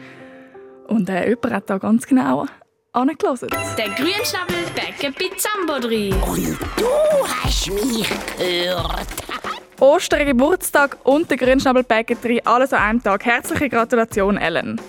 Und 0.88 1.10
äh, 1.10 1.30
jemand 1.30 1.54
hat 1.54 1.70
da 1.70 1.80
ganz 1.80 2.06
genau 2.06 2.46
angelassen. 2.94 3.50
Der 3.76 3.90
Grünschnabel 3.90 4.56
Bäcker 4.76 5.12
bei 5.18 5.36
Zambodri. 5.36 6.14
Und 6.14 6.60
du 6.78 6.86
hast 7.28 7.72
mich 7.72 8.08
gehört. 8.38 9.08
Ostern, 9.80 10.28
Geburtstag 10.28 10.98
und 11.04 11.28
der 11.32 11.38
Grünschnabel 11.38 11.84
Bäckerei, 11.84 12.40
alles 12.46 12.72
an 12.72 12.84
einem 12.84 13.04
Tag. 13.04 13.26
Herzliche 13.26 13.68
Gratulation, 13.68 14.38
Ellen. 14.38 14.80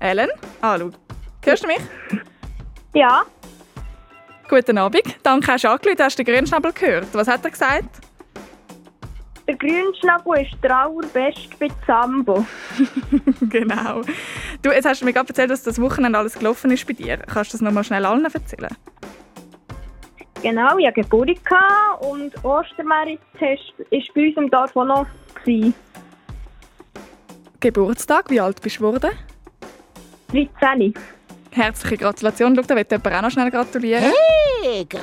Ellen? 0.00 0.30
Ah, 0.60 0.76
schau. 0.76 0.90
Hörst 1.44 1.62
du 1.62 1.68
mich? 1.68 1.80
Ja, 2.94 3.24
Guten 4.48 4.78
Abend. 4.78 5.02
Danke, 5.24 5.52
hast 5.52 5.64
du 5.64 5.68
angerufen. 5.68 6.02
Hast 6.02 6.18
du 6.18 6.24
den 6.24 6.34
Grünschnabel 6.34 6.72
gehört? 6.72 7.06
Was 7.12 7.28
hat 7.28 7.44
er 7.44 7.50
gesagt? 7.50 8.00
Der 9.46 9.56
Grünschnabel 9.56 10.42
ist 10.42 10.62
der 10.62 10.76
allerbeste 10.76 11.56
bei 11.58 11.68
Zambo. 11.86 12.44
genau. 13.48 14.02
Du, 14.62 14.70
jetzt 14.70 14.86
hast 14.86 15.00
du 15.00 15.04
mir 15.04 15.12
gerade 15.12 15.28
erzählt, 15.28 15.50
dass 15.50 15.62
das 15.62 15.80
Wochenende 15.80 16.18
alles 16.18 16.38
gelaufen 16.38 16.70
ist 16.70 16.86
bei 16.86 16.94
dir. 16.94 17.18
Kannst 17.18 17.52
du 17.52 17.58
das 17.58 17.62
nochmal 17.62 17.84
schnell 17.84 18.04
allen 18.04 18.24
erzählen? 18.24 18.74
Genau, 20.42 20.76
ich 20.78 20.86
hatte 20.86 21.00
Geburt 21.00 21.44
gehabt 21.44 22.04
und 22.04 22.44
Ostermeritest 22.44 23.74
war 23.78 23.86
bei 24.14 24.26
uns 24.26 24.36
im 24.36 24.50
Dorf 24.50 24.76
auch 24.76 24.84
noch. 24.84 25.06
Geburtstag, 27.60 28.30
wie 28.30 28.40
alt 28.40 28.60
bist 28.60 28.76
du 28.76 28.92
geworden? 28.92 29.16
13. 30.32 30.92
Herzliche 31.52 31.96
Gratulation. 31.96 32.54
Schau, 32.54 32.62
da 32.62 32.76
wird 32.76 32.90
jemand 32.90 33.14
auch 33.14 33.22
noch 33.22 33.30
schnell 33.30 33.50
gratulieren. 33.50 34.12
Hey, 34.62 34.84
gra, 34.84 34.98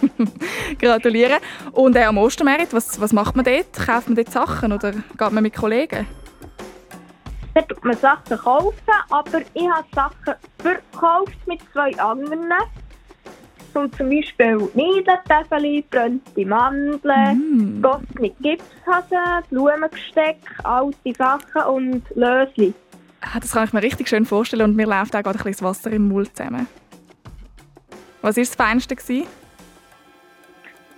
gratuliere. 0.86 1.38
Und 1.72 1.96
äh, 1.96 2.04
am 2.04 2.18
Ostermerit, 2.18 2.72
was, 2.72 3.00
was 3.00 3.12
macht 3.12 3.36
man 3.36 3.44
dort? 3.44 3.72
Kauft 3.74 4.08
man 4.08 4.16
dort 4.16 4.30
Sachen 4.30 4.72
oder 4.72 4.92
geht 4.92 5.32
man 5.32 5.42
mit 5.42 5.54
Kollegen? 5.54 6.06
Da 7.54 7.62
tut 7.62 7.82
man 7.84 7.96
Sachen 7.96 8.36
kaufen, 8.36 8.74
aber 9.10 9.40
ich 9.54 9.68
habe 9.70 9.86
Sachen 9.94 10.34
verkauft 10.58 11.36
mit 11.46 11.60
zwei 11.72 11.90
anderen. 11.98 12.42
Zum, 13.72 13.92
zum 13.92 14.08
Beispiel 14.10 14.56
Niedeltäfeli, 14.74 15.84
brennte 15.90 16.46
Mandeln, 16.46 17.82
gossene 17.82 18.30
Gipshasen, 18.40 19.44
Blumengesteck, 19.50 20.38
alte 20.64 21.12
Sachen 21.16 21.62
und 21.74 22.02
Lösli. 22.14 22.72
Ah, 23.20 23.38
Das 23.40 23.52
kann 23.52 23.64
ich 23.64 23.72
mir 23.72 23.82
richtig 23.82 24.08
schön 24.08 24.24
vorstellen 24.24 24.62
und 24.70 24.76
mir 24.76 24.86
läuft 24.86 25.14
auch 25.16 25.22
gerade 25.22 25.38
ein 25.38 25.44
bisschen 25.44 25.52
das 25.52 25.62
Wasser 25.62 25.90
im 25.92 26.08
Mund 26.08 26.34
zusammen. 26.36 26.66
Was 28.22 28.36
war 28.36 28.44
das 28.44 28.54
Feinste? 28.54 28.96
Gewesen? 28.96 29.26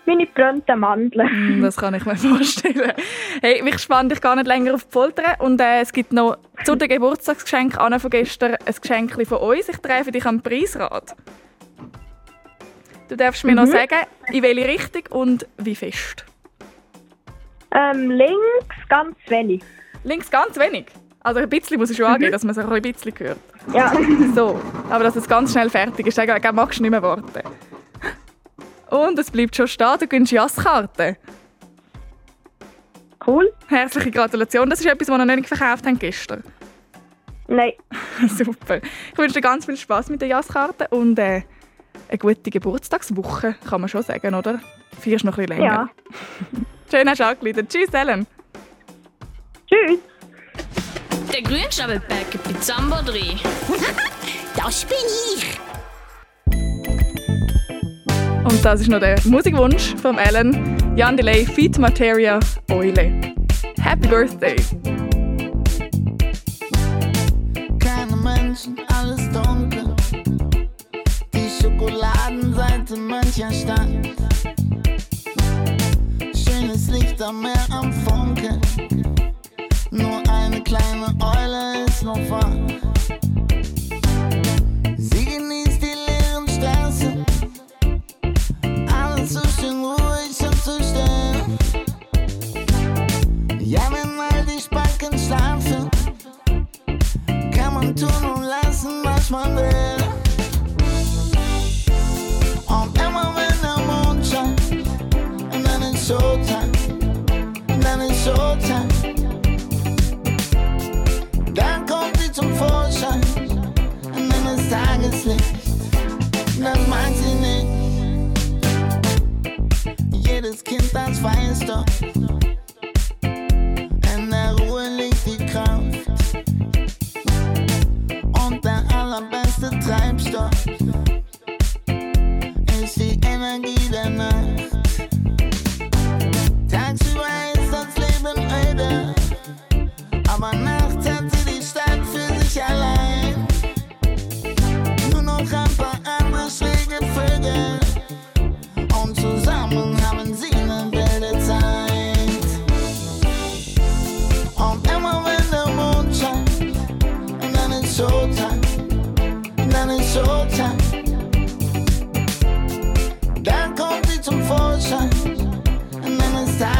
Meine 0.08 0.26
brennten 0.26 0.80
Mandeln. 0.80 1.28
Hm, 1.28 1.62
Das 1.62 1.76
kann 1.76 1.92
ich 1.92 2.06
mir 2.06 2.16
vorstellen. 2.16 2.92
Hey, 3.42 3.60
mich 3.62 3.78
spannt 3.78 4.10
dich 4.10 4.22
gar 4.22 4.36
nicht 4.36 4.46
länger 4.46 4.72
auf 4.74 4.84
die 4.84 4.90
Folter. 4.90 5.38
Und 5.38 5.60
äh, 5.60 5.82
es 5.82 5.92
gibt 5.92 6.14
noch 6.14 6.38
zu 6.64 6.76
den 6.76 6.88
Geburtstagsgeschenk 6.88 7.76
Anna 7.76 7.98
von 7.98 8.08
gestern 8.08 8.54
ein 8.54 8.74
Geschenk 8.80 9.12
von 9.28 9.36
uns. 9.38 9.68
Ich 9.68 9.76
treffe 9.76 10.10
dich 10.10 10.24
am 10.24 10.40
Preisrad. 10.40 11.14
Du 13.10 13.16
darfst 13.18 13.44
mir 13.44 13.54
noch 13.54 13.66
sagen, 13.66 14.06
in 14.32 14.42
welche 14.42 14.66
Richtung 14.66 15.02
und 15.10 15.46
wie 15.58 15.74
fest. 15.74 16.24
Ähm, 17.74 18.10
links 18.10 18.76
ganz 18.88 19.14
wenig. 19.26 19.62
Links 20.04 20.30
ganz 20.30 20.58
wenig. 20.58 20.86
Also 21.20 21.40
ein 21.40 21.50
bisschen 21.50 21.78
muss 21.78 21.90
ich 21.90 21.98
schon 21.98 22.06
angeben, 22.06 22.32
dass 22.32 22.44
man 22.44 22.52
es 22.56 22.58
auch 22.58 22.70
ein 22.70 22.80
bisschen 22.80 23.12
hört. 23.18 23.38
Ja. 23.74 23.92
So, 24.34 24.58
aber 24.88 25.04
dass 25.04 25.16
es 25.16 25.28
ganz 25.28 25.52
schnell 25.52 25.68
fertig 25.68 26.06
ist, 26.06 26.16
dann 26.16 26.54
magst 26.54 26.78
du 26.78 26.82
nicht 26.82 26.92
mehr 26.92 27.02
warten. 27.02 27.42
Und 28.90 29.18
es 29.18 29.30
bleibt 29.30 29.54
schon 29.56 29.68
stehen, 29.68 29.98
du 29.98 30.06
gewinnst 30.06 30.32
Jasskarten. 30.32 31.16
Cool. 33.26 33.52
Herzliche 33.66 34.10
Gratulation, 34.10 34.70
das 34.70 34.80
ist 34.80 34.86
etwas, 34.86 35.08
was 35.08 35.18
wir 35.18 35.24
noch 35.24 35.36
nicht 35.36 35.48
verkauft 35.48 35.86
haben 35.86 35.98
gestern. 35.98 36.42
Nein. 37.46 37.72
Super. 38.28 38.80
Ich 39.12 39.18
wünsche 39.18 39.34
dir 39.34 39.40
ganz 39.40 39.66
viel 39.66 39.76
Spaß 39.76 40.08
mit 40.10 40.22
den 40.22 40.30
Jasskarten 40.30 40.86
und 40.90 41.18
äh, 41.18 41.42
eine 42.08 42.18
gute 42.18 42.50
Geburtstagswoche, 42.50 43.56
kann 43.68 43.80
man 43.80 43.88
schon 43.88 44.02
sagen, 44.02 44.34
oder? 44.34 44.60
Feierst 45.00 45.24
noch 45.24 45.36
ein 45.36 45.46
bisschen 45.46 45.62
länger. 45.62 45.72
Ja. 45.74 45.90
Schön 46.90 47.08
hast 47.08 47.20
du 47.20 47.26
angeleitet. 47.26 47.68
Tschüss, 47.68 47.92
Ellen. 47.92 48.26
Tschüss. 49.66 49.98
Der 51.32 51.42
Grünschnabel 51.42 52.00
Bäcker 52.00 52.38
bei 52.44 52.58
Zambodri. 52.60 53.36
Das 54.56 54.84
bin 54.84 54.98
ich. 55.36 55.67
Und 58.44 58.64
das 58.64 58.80
ist 58.80 58.88
noch 58.88 59.00
der 59.00 59.16
Musikwunsch 59.24 59.94
von 60.00 60.18
Ellen. 60.18 60.76
Jan 60.96 61.16
Delay, 61.16 61.44
Feed 61.44 61.78
Materia, 61.78 62.40
Eule. 62.70 63.12
Happy 63.80 64.08
Birthday! 64.08 64.56
keine 67.98 68.16
Menschen, 68.16 68.76
alles 68.88 69.28
dunkel. 69.30 69.94
Die 71.34 71.48
Schokoladenseite 71.60 72.96
mancher 72.96 73.50
Stadt. 73.50 73.88
Schönes 76.34 76.88
Licht 76.88 77.20
am 77.20 77.42
Meer 77.42 77.66
am 77.70 77.92
Funkeln. 77.92 78.60
Nur 79.90 80.22
eine 80.30 80.62
kleine 80.62 81.14
Eule 81.20 81.86
ist 81.86 82.02
noch 82.04 82.18
wach. 82.30 82.87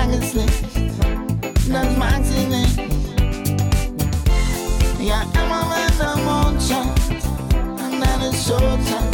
Dann 0.09 0.21
ist 0.21 0.35
Tageslicht, 0.35 0.65
das 1.71 1.97
mag 1.97 2.21
sie 2.25 2.47
nicht. 2.49 2.79
Ja, 5.01 5.23
immer 5.35 5.65
wenn 5.71 5.99
der 5.99 6.17
Mond 6.25 6.63
scheint, 6.63 7.01
und 7.55 8.01
dann 8.01 8.21
ist 8.23 8.47
Showtime, 8.47 9.11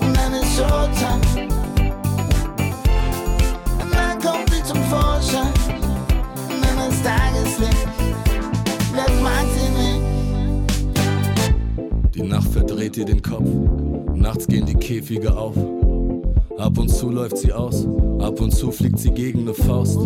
und 0.00 0.16
dann 0.16 0.34
ist 0.34 0.56
Showtime. 0.56 1.48
Und 3.80 3.94
dann 3.94 4.20
kommt 4.20 4.50
sie 4.50 4.62
zum 4.64 4.82
Vorschein, 4.84 5.52
und 6.48 6.64
dann 6.64 6.78
ist 6.90 7.02
Tageslicht, 7.04 7.86
das 8.94 9.12
mag 9.22 9.46
sie 9.54 9.68
nicht. 9.80 10.02
Die 12.14 12.22
Nacht 12.22 12.48
verdreht 12.52 12.96
ihr 12.96 13.04
den 13.04 13.22
Kopf, 13.22 13.48
nachts 14.14 14.46
gehen 14.46 14.66
die 14.66 14.74
Käfige 14.74 15.36
auf. 15.36 15.54
Ab 16.62 16.78
und 16.78 16.88
zu 16.88 17.10
läuft 17.10 17.38
sie 17.38 17.52
aus, 17.52 17.88
ab 18.20 18.40
und 18.40 18.52
zu 18.52 18.70
fliegt 18.70 19.00
sie 19.00 19.10
gegen 19.10 19.46
ne 19.46 19.52
Faust. 19.52 19.98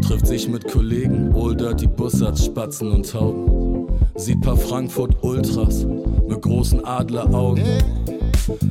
Trifft 0.00 0.26
sich 0.26 0.48
mit 0.48 0.66
Kollegen, 0.66 1.32
Old 1.34 1.60
Dirty 1.60 1.86
Bussards, 1.86 2.46
Spatzen 2.46 2.90
und 2.90 3.08
Tauben. 3.08 3.86
Sieht 4.16 4.40
paar 4.40 4.56
Frankfurt 4.56 5.22
Ultras 5.22 5.86
mit 6.26 6.42
großen 6.42 6.84
Adleraugen. 6.84 7.62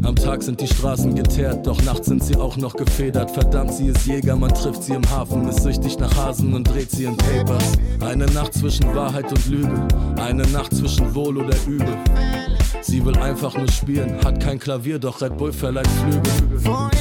Am 0.04 0.18
Tag 0.18 0.44
sind 0.44 0.60
die 0.60 0.68
Straßen 0.68 1.16
geteert, 1.16 1.66
doch 1.66 1.82
nachts 1.84 2.08
sind 2.08 2.26
sie 2.26 2.36
auch 2.36 2.58
noch 2.58 2.76
gefedert. 2.76 3.32
Verdammt, 3.32 3.74
sie 3.74 3.88
ist 3.88 4.06
Jäger, 4.06 4.36
man 4.36 4.54
trifft 4.54 4.84
sie 4.84 4.94
im 4.94 5.10
Hafen, 5.10 5.48
ist 5.48 5.64
süchtig 5.64 5.98
nach 5.98 6.14
Hasen 6.18 6.54
und 6.54 6.66
dreht 6.66 6.92
sie 6.92 7.06
in 7.06 7.16
Papers. 7.16 7.72
Eine 8.02 8.26
Nacht 8.26 8.54
zwischen 8.54 8.94
Wahrheit 8.94 9.32
und 9.32 9.48
Lüge, 9.48 9.88
eine 10.18 10.44
Nacht 10.48 10.76
zwischen 10.76 11.16
Wohl 11.16 11.38
oder 11.38 11.56
Übel. 11.66 11.98
Sie 12.82 13.04
will 13.04 13.18
einfach 13.18 13.56
nur 13.56 13.70
spielen, 13.70 14.24
hat 14.24 14.42
kein 14.42 14.60
Klavier, 14.60 15.00
doch 15.00 15.22
Red 15.22 15.38
Bull 15.38 15.52
verleiht 15.52 15.88
Flügel. 15.88 17.01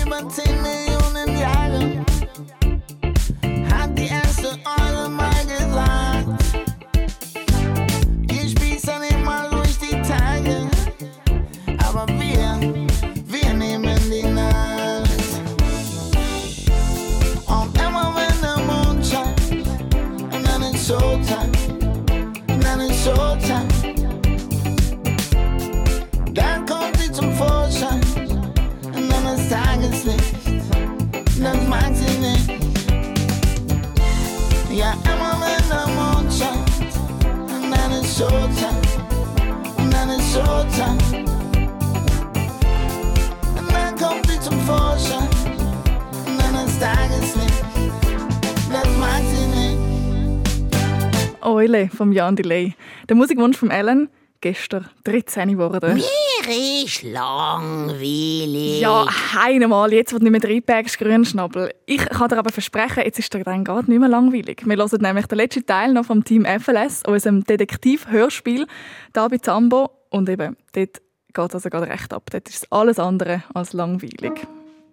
Eule 51.60 51.90
vom 51.94 52.10
Jan 52.10 52.36
Delay. 52.36 52.72
Der 53.06 53.16
Musikwunsch 53.16 53.58
von 53.58 53.70
Ellen, 53.70 54.08
gestern 54.40 54.86
13 55.04 55.50
geworden. 55.50 55.94
Mir 55.94 56.84
ist 56.84 57.02
langweilig. 57.02 58.80
Ja, 58.80 59.06
einmal, 59.38 59.92
jetzt 59.92 60.14
wird 60.14 60.22
nicht 60.22 60.32
mehr 60.32 60.42
reinpägst, 60.42 60.98
Grünschnabel. 60.98 61.74
Ich 61.84 62.02
kann 62.06 62.30
dir 62.30 62.38
aber 62.38 62.50
versprechen, 62.50 63.02
jetzt 63.04 63.18
ist 63.18 63.34
dir 63.34 63.44
dann 63.44 63.64
gerade 63.64 63.90
nicht 63.90 64.00
mehr 64.00 64.08
langweilig. 64.08 64.62
Wir 64.64 64.76
hören 64.78 65.02
nämlich 65.02 65.26
den 65.26 65.36
letzten 65.36 65.66
Teil 65.66 65.92
noch 65.92 66.06
vom 66.06 66.24
Team 66.24 66.46
FLS, 66.46 67.02
unserem 67.06 67.44
Detektiv-Hörspiel, 67.44 68.66
da 69.12 69.28
bei 69.28 69.36
Zambo. 69.36 69.90
Und 70.08 70.30
eben, 70.30 70.56
dort 70.72 71.02
geht 71.34 71.48
es 71.50 71.54
also 71.54 71.68
gerade 71.68 71.88
recht 71.88 72.14
ab. 72.14 72.30
Dort 72.30 72.48
ist 72.48 72.72
alles 72.72 72.98
andere 72.98 73.42
als 73.52 73.74
langweilig. 73.74 74.32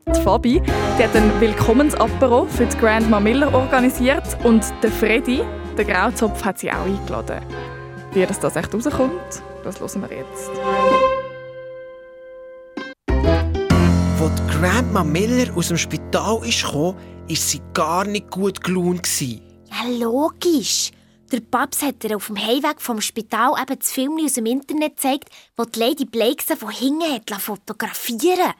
Die 0.05 0.21
Fabi 0.21 0.61
die 0.97 1.03
hat 1.03 1.15
einen 1.15 1.39
Willkommensapero 1.39 2.45
für 2.45 2.65
die 2.65 2.77
Grandma 2.77 3.21
Miller 3.21 3.53
organisiert 3.53 4.37
und 4.43 4.65
der 4.81 4.91
Freddy, 4.91 5.43
der 5.77 5.85
Grauzopf, 5.85 6.43
hat 6.43 6.59
sie 6.59 6.71
auch 6.71 6.85
eingeladen. 6.85 7.41
Wie 8.13 8.25
das, 8.25 8.39
das 8.39 8.55
echt 8.55 8.73
rauskommt, 8.73 9.43
das 9.63 9.79
hören 9.79 10.09
wir 10.09 10.17
jetzt. 10.17 10.49
Als 14.19 14.59
Grandma 14.59 15.03
Miller 15.03 15.55
aus 15.55 15.67
dem 15.67 15.77
Spital 15.77 16.41
ist 16.43 16.63
gekommen, 16.63 16.97
war 17.27 17.35
sie 17.35 17.61
gar 17.73 18.05
nicht 18.05 18.31
gut 18.31 18.63
gelaunt. 18.63 19.07
Ja, 19.21 19.87
logisch. 19.99 20.91
Der 21.31 21.41
Babs 21.41 21.81
hat 21.81 22.03
ihr 22.03 22.15
auf 22.15 22.27
dem 22.27 22.37
Heimweg 22.37 22.81
vom 22.81 23.01
Spital 23.01 23.53
eben 23.61 23.77
das 23.77 23.91
Film 23.91 24.17
aus 24.23 24.33
dem 24.33 24.45
Internet 24.45 24.95
gezeigt, 24.95 25.29
wo 25.57 25.65
die 25.65 25.79
Lady 25.79 26.05
Blake 26.05 26.43
sie 26.45 26.55
von 26.55 26.71
hinten 26.71 27.03
hat 27.03 27.29
fotografieren 27.41 28.53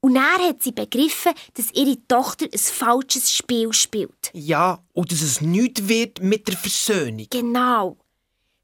Und 0.00 0.14
dann 0.14 0.40
hat 0.40 0.62
sie 0.62 0.72
begriffen, 0.72 1.32
dass 1.54 1.72
ihre 1.72 1.96
Tochter 2.06 2.46
ein 2.52 2.58
falsches 2.58 3.32
Spiel 3.32 3.72
spielt. 3.72 4.30
Ja, 4.32 4.78
und 4.92 5.10
dass 5.10 5.22
es 5.22 5.40
nichts 5.40 5.88
wird 5.88 6.22
mit 6.22 6.46
der 6.46 6.56
Versöhnung. 6.56 7.26
Genau. 7.30 7.96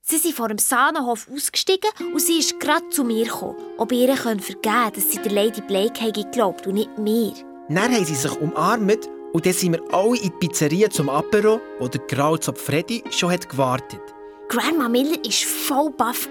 Sie 0.05 0.18
sind 0.18 0.35
vor 0.35 0.49
dem 0.49 0.59
Sahnenhof 0.59 1.28
ausgestiegen 1.33 1.91
und 2.12 2.20
sie 2.20 2.39
ist 2.39 2.59
gerade 2.59 2.89
zu 2.91 3.05
mir 3.05 3.24
gekommen, 3.24 3.57
ob 3.78 3.93
ihr 3.93 4.14
vergeben 4.16 4.61
könne, 4.62 4.93
dass 4.93 5.11
sie 5.11 5.18
der 5.18 5.33
Lady 5.33 5.61
Blake 5.61 6.01
hätte 6.01 6.24
geglaubt 6.24 6.66
und 6.66 6.74
nicht 6.74 6.99
mir. 6.99 7.33
Dann 7.68 7.95
haben 7.95 8.05
sie 8.05 8.16
sich 8.16 8.41
umarmt 8.41 9.09
und 9.33 9.47
dann 9.47 9.53
sind 9.53 9.72
wir 9.72 9.95
alle 9.95 10.16
in 10.16 10.24
die 10.24 10.30
Pizzeria 10.30 10.91
zum 10.91 11.09
Apero, 11.09 11.61
wo 11.78 11.89
der 11.89 12.01
Grauzopf 12.03 12.61
Freddy 12.61 13.03
schon 13.11 13.30
hat 13.30 13.49
gewartet 13.49 14.01
Grandma 14.49 14.87
Miller 14.87 15.16
war 15.16 15.33
voll 15.33 15.91
baff, 15.93 16.28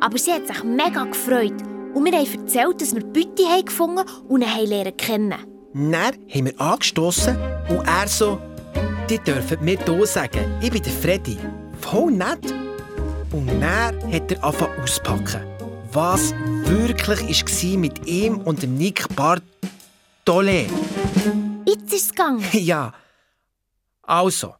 aber 0.00 0.18
sie 0.18 0.32
hat 0.32 0.46
sich 0.46 0.62
mega 0.62 1.02
gefreut. 1.04 1.77
Und 1.94 2.04
wir 2.04 2.12
haben 2.12 2.40
erzählt, 2.40 2.80
dass 2.80 2.94
wir 2.94 3.04
Bütti 3.04 3.44
haben 3.44 3.64
gefunden 3.64 4.04
und 4.28 4.42
ihn 4.42 4.68
lernen 4.68 4.96
kennen. 4.96 5.34
Dann 5.74 5.94
haben 5.94 6.46
wir 6.46 6.60
angestoßen 6.60 7.36
und 7.68 7.86
er 7.86 8.08
so, 8.08 8.38
die 9.08 9.18
dürfen 9.18 9.64
mir 9.64 9.78
hier 9.84 10.06
sagen, 10.06 10.58
ich 10.60 10.70
bin 10.70 10.82
der 10.82 10.92
Freddy. 10.92 11.36
Voll 11.80 12.12
nett. 12.12 12.52
Und 13.32 13.46
dann 13.60 14.12
hat 14.12 14.32
er 14.32 14.44
angefangen 14.44 14.82
auspacken. 14.82 15.42
Was 15.92 16.34
wirklich 16.64 17.42
war 17.42 17.78
mit 17.78 18.06
ihm 18.06 18.38
und 18.38 18.62
dem 18.62 18.76
Nick 18.76 19.06
Bartole. 19.16 20.66
Jetzt 21.66 21.92
ist 21.92 22.04
es 22.04 22.10
gegangen. 22.10 22.44
Ja. 22.52 22.92
Also, 24.02 24.54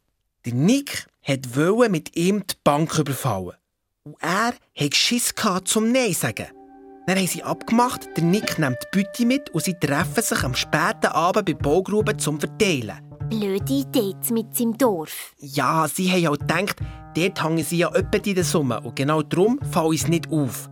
der 0.45 0.53
Nick 0.53 1.07
wollte 1.53 1.89
mit 1.89 2.15
ihm 2.15 2.43
die 2.45 2.55
Bank 2.63 2.97
überfallen. 2.97 3.53
Und 4.03 4.15
er 4.19 4.53
hatte 4.75 4.95
Schiss 4.95 5.33
zum 5.65 5.91
Nein 5.91 6.13
sagen. 6.13 6.47
Dann 7.09 7.17
haben 7.17 7.25
sie 7.25 7.41
abgemacht, 7.41 8.01
der 8.15 8.23
Nick 8.23 8.59
nimmt 8.59 8.77
die 8.93 9.01
Beute 9.01 9.25
mit 9.25 9.49
und 9.49 9.63
sie 9.63 9.73
treffen 9.73 10.21
sich 10.21 10.43
am 10.43 10.53
späten 10.53 11.07
Abend 11.07 11.43
bei 11.43 11.55
Baugruben 11.55 12.19
zum 12.19 12.39
Verteilen. 12.39 12.99
Blöde 13.31 13.73
Idee 13.73 14.13
mit 14.29 14.59
im 14.59 14.77
Dorf. 14.77 15.33
Ja, 15.39 15.87
sie 15.87 16.11
haben 16.11 16.27
auch 16.27 16.37
gedacht, 16.37 16.75
dort 17.15 17.43
hängen 17.43 17.63
sie 17.63 17.79
ja 17.79 17.91
öppe 17.93 18.19
in 18.29 18.35
der 18.35 18.43
Summe 18.43 18.79
und 18.81 18.95
genau 18.95 19.23
darum 19.23 19.59
fällt 19.71 19.95
es 19.95 20.07
nicht 20.07 20.31
auf. 20.31 20.69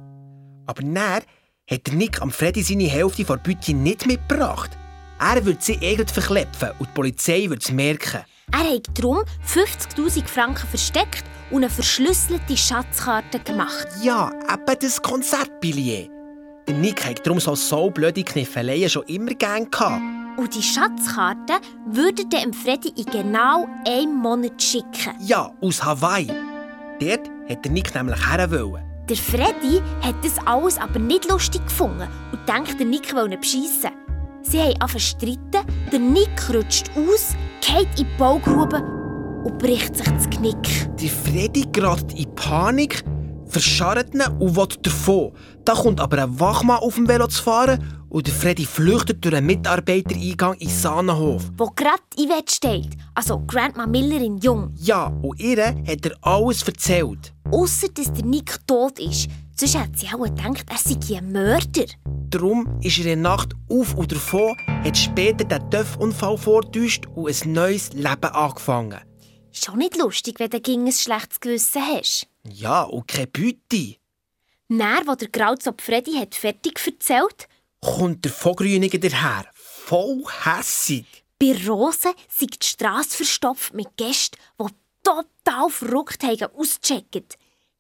Aber 0.67 0.83
dann 0.83 1.23
hat 1.71 1.87
der 1.87 1.93
Nick 1.95 2.21
am 2.21 2.29
Freddy 2.29 2.61
seine 2.61 2.83
Hälfte 2.83 3.25
von 3.25 3.39
der 3.43 3.51
Beute 3.51 3.73
nicht 3.73 4.05
mitgebracht. 4.05 4.77
Er 5.19 5.43
würde 5.43 5.57
sie 5.59 5.79
eigentlich 5.81 6.11
verklepfen 6.11 6.69
und 6.77 6.87
die 6.87 6.93
Polizei 6.93 7.49
würde 7.49 7.63
es 7.63 7.71
merken. 7.71 8.21
Er 8.51 8.75
hat 8.75 8.89
darum 8.93 9.23
50'000 9.43 10.27
Franken 10.27 10.67
versteckt 10.67 11.23
und 11.49 11.63
eine 11.63 11.71
verschlüsselte 11.71 12.55
Schatzkarte 12.55 13.39
gemacht. 13.39 13.87
Ja, 14.03 14.31
eben 14.53 14.79
das 14.79 15.01
Konzertbillett. 15.01 16.11
Der 16.67 16.75
Nick 16.75 17.05
hat 17.05 17.25
darum 17.25 17.39
so 17.39 17.55
so 17.55 17.89
blöde 17.89 18.23
Kniffeleien 18.23 18.89
schon 18.89 19.03
immer 19.03 19.33
gern 19.33 19.71
gehabt. 19.71 20.01
Und 20.37 20.53
die 20.53 20.61
Schatzkarte 20.61 21.53
würde 21.85 22.23
er 22.23 22.41
dem 22.41 22.53
Freddy 22.53 22.89
in 22.89 23.05
genau 23.05 23.67
einem 23.87 24.15
Monat 24.15 24.61
schicken. 24.61 25.13
Ja, 25.21 25.51
aus 25.61 25.81
Hawaii. 25.81 26.27
Dort 26.99 27.29
hat 27.49 27.63
der 27.63 27.71
Nick 27.71 27.95
nämlich 27.95 28.19
herwollen. 28.29 28.83
Der 29.09 29.15
Freddy 29.15 29.81
hat 30.01 30.15
das 30.23 30.37
alles 30.45 30.77
aber 30.77 30.99
nicht 30.99 31.29
lustig 31.29 31.65
gefunden 31.65 32.09
und 32.33 32.49
denkt, 32.49 32.77
der 32.77 32.85
Nick 32.85 33.15
wolle 33.15 33.37
beschissen. 33.37 33.91
Sie 34.41 34.59
haben 34.59 34.73
angefangen 34.81 34.99
streiten, 34.99 35.89
der 35.91 35.99
Nick 35.99 36.53
rutscht 36.53 36.91
aus, 36.97 37.33
geht 37.61 37.87
in 37.97 38.05
die 38.05 38.17
Baugrube 38.17 38.81
und 39.45 39.57
bricht 39.57 39.95
sich 39.95 40.09
das 40.09 40.29
Knick. 40.29 40.97
Der 40.99 41.09
Freddy 41.09 41.65
gerät 41.71 42.13
in 42.13 42.35
Panik, 42.35 43.03
verscharrt 43.47 44.13
ihn 44.13 44.21
und 44.39 44.55
will 44.57 44.67
davon. 44.81 45.31
Da 45.67 45.73
kommt 45.73 45.99
aber 45.99 46.23
ein 46.23 46.39
Wachmann 46.39 46.77
auf 46.77 46.95
dem 46.95 47.09
Velo 47.09 47.27
zu 47.27 47.43
fahren 47.43 48.05
und 48.07 48.25
der 48.25 48.33
Freddy 48.33 48.65
flüchtet 48.65 49.25
durch 49.25 49.35
einen 49.35 49.47
Mitarbeitereingang 49.47 50.53
in 50.59 50.69
Sahnenhof. 50.69 51.43
Wo 51.57 51.65
gerade 51.75 52.01
Yvette 52.15 52.55
steht, 52.55 52.91
also 53.13 53.43
Grandma 53.45 53.85
Miller 53.85 54.21
in 54.21 54.37
Jung. 54.37 54.73
Ja, 54.77 55.07
und 55.21 55.37
ihr 55.41 55.67
hat 55.67 56.05
er 56.05 56.15
alles 56.21 56.63
erzählt. 56.63 57.33
Ausser 57.51 57.89
dass 57.89 58.13
der 58.13 58.23
Nick 58.23 58.65
tot 58.65 58.97
ist. 58.99 59.27
Sonst 59.57 59.77
hat 59.77 59.89
sie 59.97 60.07
auch 60.07 60.23
gedacht, 60.23 60.65
er 60.69 60.77
sei 60.77 61.17
ein 61.17 61.33
Mörder. 61.33 61.87
Darum 62.29 62.79
ist 62.81 62.99
er 62.99 63.11
in 63.11 63.21
der 63.21 63.29
Nacht 63.31 63.53
auf 63.69 63.93
und 63.95 64.09
davon, 64.13 64.55
hat 64.85 64.97
später 64.97 65.43
den 65.43 65.69
Töpfunfall 65.69 66.37
vortäuscht 66.37 67.07
und 67.13 67.27
ein 67.27 67.51
neues 67.51 67.91
Leben 67.91 68.31
angefangen. 68.31 69.01
Schon 69.51 69.79
nicht 69.79 69.97
lustig, 69.97 70.39
wenn 70.39 70.49
du 70.49 70.61
gegen 70.61 70.85
ein 70.85 70.93
schlechtes 70.93 71.41
Gewissen 71.41 71.81
hast. 71.81 72.25
Ja, 72.49 72.83
und 72.83 73.09
keine 73.09 73.27
Beute. 73.27 73.97
Dann, 74.69 75.07
wo 75.07 75.15
der 75.15 75.29
Grauzopf 75.29 75.83
Freddy 75.83 76.13
hat 76.13 76.35
fertig 76.35 76.79
erzählt, 76.85 77.47
kommt 77.79 78.25
der 78.25 78.31
Vogrüniger 78.31 78.97
daher. 78.97 79.45
Voll 79.53 80.23
hässig. 80.43 81.05
bei 81.39 81.55
Rosen 81.67 82.11
sei 82.29 82.47
die 82.47 82.65
Strasse 82.65 83.17
verstopft 83.17 83.73
mit 83.73 83.95
Gästen, 83.95 84.37
die 84.59 84.65
total 85.03 85.69
verrückt 85.69 86.23
haben 86.23 86.53
ausgecheckt. 86.55 87.37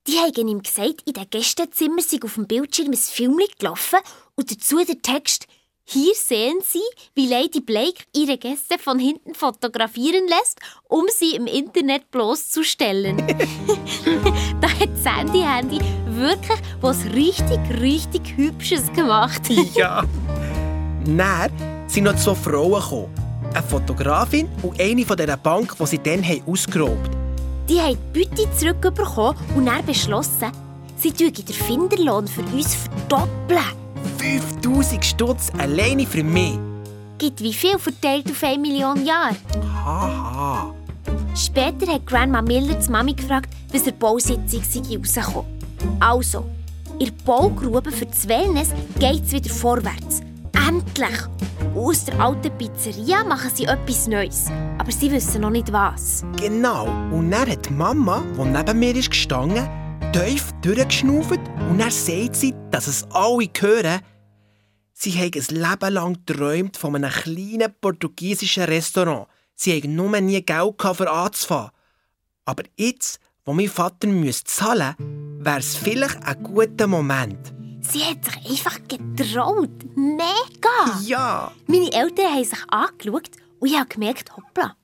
Die 0.07 0.17
haben 0.17 0.47
ihm 0.47 0.63
gesagt, 0.63 1.01
in 1.05 1.13
den 1.13 1.29
Gästezimmer 1.29 2.01
sei 2.01 2.19
auf 2.23 2.35
dem 2.35 2.47
Bildschirm 2.47 2.91
ein 2.91 2.97
Film 2.97 3.37
gelaufen 3.59 3.99
und 4.35 4.49
dazu 4.49 4.77
der 4.85 5.01
Text 5.01 5.47
Hier 5.89 6.13
sehen 6.15 6.59
Sie, 6.61 6.83
wie 7.15 7.29
Lady 7.29 7.61
Blake 7.61 8.03
ihre 8.13 8.37
Gäste 8.37 8.77
von 8.77 8.99
hinten 8.99 9.33
fotografieren 9.33 10.27
lässt, 10.27 10.59
um 10.89 11.05
sie 11.17 11.33
im 11.33 11.47
Internet 11.47 12.11
bloßzustellen. 12.11 13.15
da 14.59 14.67
hat 14.67 14.89
Sandy 15.01 15.39
Handy 15.39 15.79
wirklich 16.07 16.59
was 16.81 17.05
richtig, 17.05 17.59
richtig 17.79 18.35
Hübsches 18.35 18.91
gemacht. 18.91 19.43
ja. 19.75 20.03
Dann 21.05 21.51
sind 21.87 22.03
noch 22.03 22.17
zwei 22.17 22.35
Frauen 22.35 22.81
gekommen. 22.81 23.13
Eine 23.53 23.63
Fotografin 23.63 24.49
und 24.63 24.81
eine 24.81 25.05
von 25.05 25.15
dieser 25.15 25.37
Bank, 25.37 25.73
die 25.79 25.85
sie 25.85 25.99
dann 25.99 26.21
haben 26.21 26.43
ausgeraubt 26.45 27.11
Die 27.69 27.79
haben 27.79 27.97
die 28.13 28.25
Beute 28.25 28.51
zurückbekommen 28.57 29.37
und 29.55 29.67
dann 29.67 29.85
beschlossen, 29.85 30.51
sie 30.97 31.17
würden 31.17 31.45
den 31.45 31.55
Finderlohn 31.55 32.27
für 32.27 32.41
uns 32.41 32.75
verdoppeln. 32.75 33.86
5000 34.07 35.05
Stutz 35.05 35.51
alleine 35.57 36.05
für 36.05 36.23
mich. 36.23 36.57
Gibt 37.17 37.41
wie 37.41 37.53
viel 37.53 37.77
verteilt 37.79 38.29
auf 38.29 38.43
1 38.43 38.59
Million 38.59 39.05
Jahre? 39.05 39.35
Haha. 39.85 40.73
Später 41.35 41.91
hat 41.91 42.05
Grandma 42.05 42.41
Miller 42.41 42.75
die 42.75 42.91
Mami 42.91 43.13
gefragt, 43.13 43.53
was 43.71 43.83
der 43.83 43.91
Bausitzung 43.91 44.61
sei 44.63 44.97
rausgekommen. 44.97 45.45
Also, 45.99 46.45
in 46.99 47.05
der 47.05 47.13
Baugrube 47.25 47.91
für 47.91 48.05
das 48.05 48.27
Wellness 48.27 48.71
geht 48.99 49.23
es 49.23 49.31
wieder 49.31 49.49
vorwärts. 49.49 50.21
Endlich! 50.67 51.17
Aus 51.75 52.05
der 52.05 52.19
alten 52.19 52.51
Pizzeria 52.57 53.23
machen 53.23 53.51
sie 53.53 53.65
etwas 53.65 54.07
Neues. 54.07 54.45
Aber 54.77 54.91
sie 54.91 55.11
wissen 55.11 55.41
noch 55.41 55.51
nicht 55.51 55.71
was. 55.71 56.25
Genau. 56.37 56.87
Und 57.11 57.29
dann 57.29 57.49
hat 57.49 57.69
die 57.69 57.73
Mama, 57.73 58.23
die 58.35 58.49
neben 58.49 58.79
mir 58.79 58.95
ist 58.95 59.11
gestanden, 59.11 59.67
tief 60.11 60.51
durchgeschnauft 60.61 61.39
und 61.69 61.77
dann 61.77 61.91
sagt 61.91 62.35
sie, 62.35 62.53
dass 62.71 62.87
es 62.87 63.05
alle 63.11 63.49
hören, 63.59 64.01
sie 64.93 65.11
haben 65.11 65.31
ein 65.33 65.55
Leben 65.55 65.93
lang 65.93 66.13
geträumt 66.25 66.77
von 66.77 66.95
einem 66.95 67.11
kleinen 67.11 67.73
portugiesischen 67.79 68.63
Restaurant. 68.63 69.27
Sie 69.55 69.75
haben 69.75 69.95
nur 69.95 70.19
nie 70.21 70.41
Geld 70.41 70.77
gehabt, 70.77 70.97
für 70.97 71.11
anzufangen. 71.11 71.71
Aber 72.45 72.63
jetzt, 72.77 73.19
wo 73.45 73.53
mein 73.53 73.67
Vater 73.67 74.07
müsste 74.07 74.45
zahlen 74.45 74.95
müsste, 74.97 75.45
wäre 75.45 75.59
es 75.59 75.75
vielleicht 75.75 76.23
ein 76.23 76.43
guter 76.43 76.87
Moment. 76.87 77.53
Sie 77.81 78.03
hat 78.03 78.23
sich 78.25 78.51
einfach 78.51 78.79
getraut. 78.87 79.69
Mega! 79.95 80.99
Ja! 81.03 81.51
Meine 81.67 81.91
Eltern 81.91 82.33
haben 82.33 82.43
sich 82.43 82.59
angeschaut 82.69 83.31
und 83.59 83.67
ich 83.69 83.77
habe 83.77 83.87
gemerkt, 83.87 84.35
hoppla, 84.35 84.75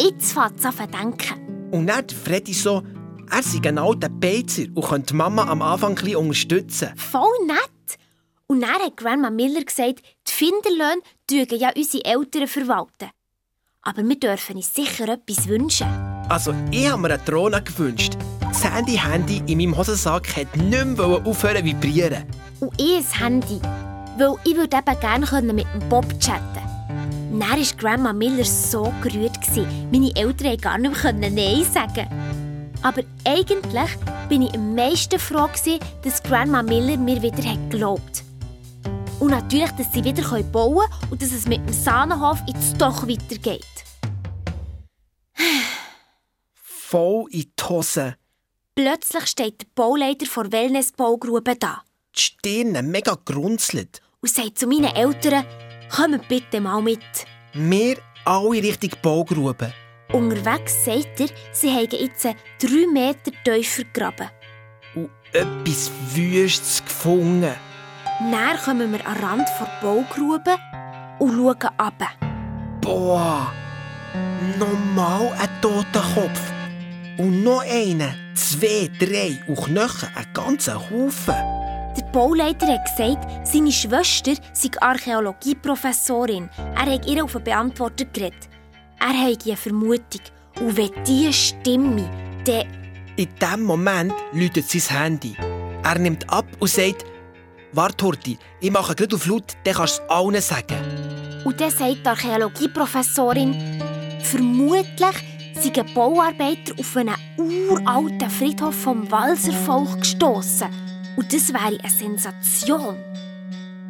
jetzt 0.00 0.32
fängt 0.32 0.58
es 0.58 0.64
an 0.64 0.76
zu 0.76 0.86
denken. 0.86 1.70
Und 1.70 1.86
dann 1.86 2.08
Freddy 2.08 2.54
so, 2.54 2.82
er 3.30 3.42
sei 3.42 3.60
ein 3.68 3.78
alter 3.78 4.08
Beizer 4.08 4.64
und 4.74 4.84
könnte 4.84 5.12
die 5.12 5.14
Mama 5.14 5.46
am 5.48 5.62
Anfang 5.62 5.98
ein 5.98 6.16
unterstützen. 6.16 6.92
Voll 6.96 7.46
nett! 7.46 7.98
Und 8.48 8.60
dann 8.60 8.70
hat 8.70 8.96
Grandma 8.96 9.30
Miller 9.30 9.64
gesagt, 9.64 10.02
die 10.26 10.32
Finderlöhne 10.32 11.02
dürfen 11.28 11.58
ja 11.58 11.70
unsere 11.76 12.04
Eltern 12.04 12.46
verwalten. 12.46 13.10
Aber 13.82 14.02
wir 14.02 14.18
dürfen 14.18 14.56
uns 14.56 14.74
sicher 14.74 15.08
etwas 15.08 15.46
wünschen. 15.48 15.86
Also, 16.28 16.54
ich 16.70 16.88
habe 16.88 17.02
mir 17.02 17.10
eine 17.14 17.18
Drohne 17.18 17.62
gewünscht. 17.62 18.14
Das 18.40 18.64
Handy-Handy 18.64 19.42
in 19.46 19.58
meinem 19.58 19.76
Hosensack 19.76 20.36
hat 20.36 20.56
nicht 20.56 20.84
mehr 20.96 21.06
aufhören 21.06 21.58
zu 21.58 21.64
vibrieren. 21.64 22.24
Und 22.60 22.72
ich 22.80 22.96
ein 22.96 23.18
Handy, 23.18 23.60
weil 24.18 24.34
ich 24.44 24.56
würde 24.56 24.76
eben 24.76 25.00
gerne 25.00 25.52
mit 25.52 25.66
dem 25.72 25.88
Bob 25.88 26.06
chatten 26.20 26.42
Dann 27.30 27.40
war 27.40 27.76
Grandma 27.78 28.12
Miller 28.12 28.44
so 28.44 28.92
gerührt. 29.02 29.38
Meine 29.92 30.14
Eltern 30.16 30.60
konnten 30.60 30.60
gar 30.60 30.78
nicht 30.78 31.02
mehr 31.02 31.30
Nein 31.30 31.64
sagen. 31.64 32.45
Aber 32.82 33.02
eigentlich 33.24 33.90
bin 34.28 34.42
ich 34.42 34.54
am 34.54 34.74
meisten 34.74 35.18
froh, 35.18 35.48
dass 36.02 36.22
Grandma 36.22 36.62
Miller 36.62 36.96
mir 36.96 37.20
wieder 37.22 37.42
geglaubt 37.42 38.18
hat. 38.18 38.26
Und 39.18 39.30
natürlich, 39.30 39.70
dass 39.72 39.92
sie 39.92 40.04
wieder 40.04 40.22
bauen 40.42 40.78
können 40.88 41.10
und 41.10 41.22
dass 41.22 41.32
es 41.32 41.46
mit 41.46 41.58
dem 41.58 41.72
Sahnenhof 41.72 42.38
jetzt 42.46 42.80
doch 42.80 43.08
weitergeht. 43.08 43.64
Voll 46.54 47.26
in 47.30 47.52
die 47.58 47.64
Hose. 47.64 48.16
Plötzlich 48.74 49.26
steht 49.26 49.62
der 49.62 49.66
Bauleiter 49.74 50.26
vor 50.26 50.52
Wellness-Baugrube 50.52 51.56
da. 51.56 51.82
Die 52.14 52.20
Stirne 52.20 52.82
mega 52.82 53.16
grunzelt. 53.24 54.02
Und 54.20 54.28
sagt 54.28 54.58
zu 54.58 54.66
meinen 54.66 54.94
Eltern, 54.94 55.46
kommt 55.94 56.28
bitte 56.28 56.60
mal 56.60 56.82
mit. 56.82 57.00
Wir 57.54 57.96
alle 58.26 58.62
Richtung 58.62 58.90
Baugrube. 59.00 59.72
Unterwegs 60.12 60.84
sagt 60.84 61.20
er, 61.20 61.28
sie 61.52 61.70
haben 61.70 61.88
jetzt 61.90 62.24
drei 62.24 62.86
Meter 62.92 63.32
tiefer 63.44 63.82
gegraben. 63.84 64.30
Und 64.94 65.10
etwas 65.32 65.90
Wüstes 66.14 66.84
gefunden. 66.84 67.54
Dann 68.30 68.56
kommen 68.64 68.92
wir 68.92 69.06
an 69.06 69.14
den 69.14 69.24
Rand 69.24 69.48
der 69.60 69.68
Baugrube 69.82 70.56
und 71.18 71.32
schauen 71.32 71.74
ab. 71.76 72.02
Boah, 72.80 73.52
nochmal 74.58 75.32
ein 75.38 75.60
toter 75.60 76.04
Kopf. 76.14 76.40
Und 77.18 77.42
noch 77.42 77.62
einen, 77.62 78.14
zwei, 78.34 78.88
drei 78.98 79.38
und 79.48 79.56
Knochen, 79.56 80.08
einen 80.14 80.32
ganzen 80.32 80.74
Haufen. 80.74 81.34
Der 81.96 82.04
Bauleiter 82.12 82.66
hat 82.66 82.84
gesagt, 82.84 83.46
seine 83.46 83.72
Schwester 83.72 84.34
sei 84.52 84.70
Archäologieprofessorin. 84.80 86.48
Er 86.74 86.94
hat 86.94 87.06
ihr 87.06 87.24
auf 87.24 87.34
einen 87.34 87.44
Beantworter 87.44 88.04
geredet. 88.04 88.48
Er 88.98 89.08
hat 89.08 89.46
eine 89.46 89.56
Vermutung. 89.56 90.20
Und 90.60 90.76
wenn 90.76 90.90
diese 91.04 91.32
stimme, 91.32 92.08
dann... 92.44 92.66
In 93.16 93.28
diesem 93.40 93.62
Moment 93.62 94.12
läutet 94.32 94.68
sein 94.68 94.98
Handy. 94.98 95.36
Er 95.82 95.98
nimmt 95.98 96.28
ab 96.30 96.46
und 96.58 96.68
sagt, 96.68 97.04
«Warte, 97.72 98.04
Horti, 98.04 98.38
ich 98.60 98.70
mache 98.70 98.94
gerade 98.94 99.16
auf 99.16 99.26
laut, 99.26 99.56
dann 99.64 99.74
kannst 99.74 99.98
du 99.98 100.02
es 100.02 100.10
allen 100.10 100.40
sagen.» 100.40 100.76
Und 101.44 101.60
dann 101.60 101.70
sagt 101.70 102.04
die 102.04 102.06
Archäologieprofessorin, 102.06 103.80
vermutlich 104.22 105.16
sind 105.54 105.94
Bauarbeiter 105.94 106.74
auf 106.78 106.96
einen 106.96 107.14
uralten 107.38 108.30
Friedhof 108.30 108.74
vom 108.74 109.10
Walservolk 109.10 110.00
gestoßen. 110.00 110.68
Und 111.16 111.32
das 111.32 111.52
wäre 111.52 111.78
eine 111.82 111.90
Sensation. 111.90 112.96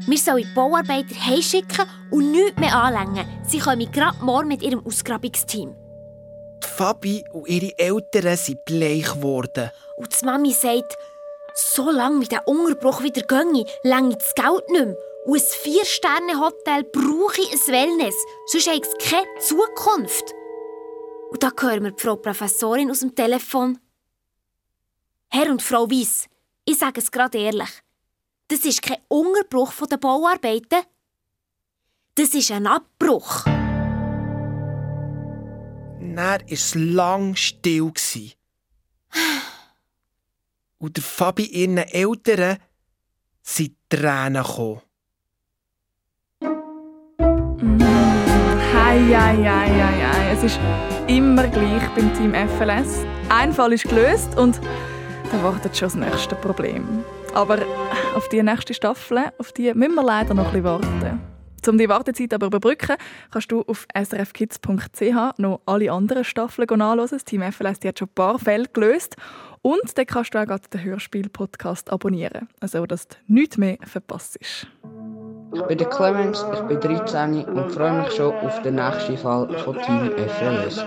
Wir 0.08 0.18
sollen 0.18 0.44
die 0.44 0.54
Bauarbeiter 0.54 1.16
heimschicken 1.26 1.84
und 2.12 2.30
nichts 2.30 2.60
mehr 2.60 2.76
anlängen. 2.76 3.26
Sie 3.44 3.58
kommen 3.58 3.90
gerade 3.90 4.24
morgen 4.24 4.46
mit 4.46 4.62
ihrem 4.62 4.86
Ausgrabungsteam. 4.86 5.74
Die 6.62 6.68
Fabi 6.68 7.24
und 7.32 7.48
ihre 7.48 7.76
Eltern 7.76 8.36
sind 8.36 8.64
bleich 8.64 9.12
geworden. 9.12 9.70
Und 9.96 10.20
die 10.20 10.24
Mami 10.24 10.52
sagt, 10.52 10.96
so 11.54 11.90
lange 11.90 12.20
wie 12.20 12.28
der 12.28 12.46
Unterbruch 12.46 13.02
wieder 13.02 13.22
ginge, 13.22 13.64
länge 13.82 14.16
das 14.16 14.32
Geld 14.34 14.68
nicht 14.68 14.86
mehr. 14.86 14.96
Und 15.26 15.40
ein 15.40 15.40
Vier-Sterne-Hotel 15.40 16.84
brauche 16.84 17.40
ich 17.40 17.52
ein 17.52 17.72
Wellness, 17.72 18.14
sonst 18.46 18.68
habe 18.68 18.76
ich 18.76 19.10
keine 19.10 19.26
Zukunft. 19.40 20.34
Und 21.30 21.42
da 21.42 21.50
hören 21.58 21.82
wir 21.82 21.90
die 21.90 22.00
Frau 22.00 22.14
Professorin 22.14 22.92
aus 22.92 23.00
dem 23.00 23.12
Telefon. 23.12 23.80
Herr 25.30 25.50
und 25.50 25.62
Frau 25.62 25.90
Weiss, 25.90 26.26
ich 26.64 26.78
sage 26.78 27.00
es 27.00 27.10
gerade 27.10 27.38
ehrlich. 27.38 27.82
Das 28.48 28.64
ist 28.64 28.82
kein 28.82 28.98
Unterbruch 29.08 29.72
der 29.90 29.96
Bauarbeiten. 29.96 30.82
Das 32.14 32.34
ist 32.34 32.50
ein 32.52 32.66
Abbruch. 32.66 33.44
Dann 36.00 36.16
war 36.16 36.38
es 36.48 36.74
lang 36.74 37.34
still. 37.34 37.92
Und 40.78 40.96
der 40.96 41.04
Fabi 41.04 41.44
ihren 41.46 41.78
Eltern 41.78 42.58
sind 43.42 43.76
Tränen 43.88 44.42
gekommen. 44.42 44.82
Hei, 48.72 49.00
hei, 49.12 49.36
hei. 49.44 50.32
Es 50.32 50.42
ist 50.44 50.60
immer 51.08 51.48
gleich 51.48 51.88
beim 51.94 52.14
Team 52.14 52.34
FLS. 52.34 53.04
Ein 53.28 53.52
Fall 53.52 53.72
ist 53.72 53.88
gelöst 53.88 54.36
und 54.36 54.60
da 55.32 55.42
wartet 55.42 55.76
schon 55.76 55.88
das 55.88 55.96
nächste 55.96 56.36
Problem. 56.36 57.04
Aber 57.36 57.58
auf 58.14 58.30
die 58.30 58.42
nächste 58.42 58.72
Staffel, 58.72 59.24
auf 59.36 59.52
die 59.52 59.74
müssen 59.74 59.94
wir 59.94 60.02
leider 60.02 60.32
noch 60.32 60.46
ein 60.46 60.52
bisschen 60.52 60.64
warten. 60.64 61.20
Um 61.68 61.76
die 61.76 61.86
Wartezeit 61.86 62.32
aber 62.32 62.46
überbrücken, 62.46 62.96
kannst 63.30 63.52
du 63.52 63.60
auf 63.66 63.86
srfkids.ch 63.94 65.38
noch 65.38 65.60
alle 65.66 65.92
anderen 65.92 66.24
Staffeln 66.24 66.66
nachlesen. 66.78 67.18
Das 67.18 67.24
Team 67.26 67.42
FLS 67.42 67.80
die 67.80 67.88
hat 67.88 67.98
schon 67.98 68.08
ein 68.08 68.14
paar 68.14 68.38
Fälle 68.38 68.64
gelöst. 68.72 69.16
Und 69.60 69.98
dann 69.98 70.06
kannst 70.06 70.32
du 70.32 70.38
auch 70.38 70.46
den 70.46 70.82
Hörspiel-Podcast 70.82 71.92
abonnieren, 71.92 72.48
also 72.60 72.86
dass 72.86 73.06
du 73.08 73.16
nichts 73.26 73.58
mehr 73.58 73.76
verpasst. 73.82 74.38
Ich 74.40 75.62
bin 75.62 75.76
der 75.76 75.90
Clemens, 75.90 76.42
ich 76.54 76.60
bin 76.60 76.80
13 76.80 77.44
und 77.44 77.70
freue 77.70 78.00
mich 78.00 78.12
schon 78.12 78.32
auf 78.34 78.62
den 78.62 78.76
nächsten 78.76 79.18
Fall 79.18 79.46
von 79.58 79.76
Team 79.82 80.10
FLS. 80.16 80.86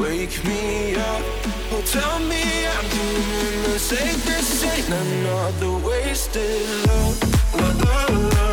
wake 0.00 0.44
me 0.44 0.94
up. 0.94 1.22
Oh, 1.72 1.82
tell 1.84 2.18
me 2.20 2.42
I'm 2.66 2.86
doing 2.90 3.62
the. 3.62 3.78
This 4.26 4.64
ain't 4.64 4.88
another 4.88 5.86
wasted 5.86 6.86
love. 6.86 7.16
love, 7.54 7.84
love, 7.84 8.34
love, 8.34 8.47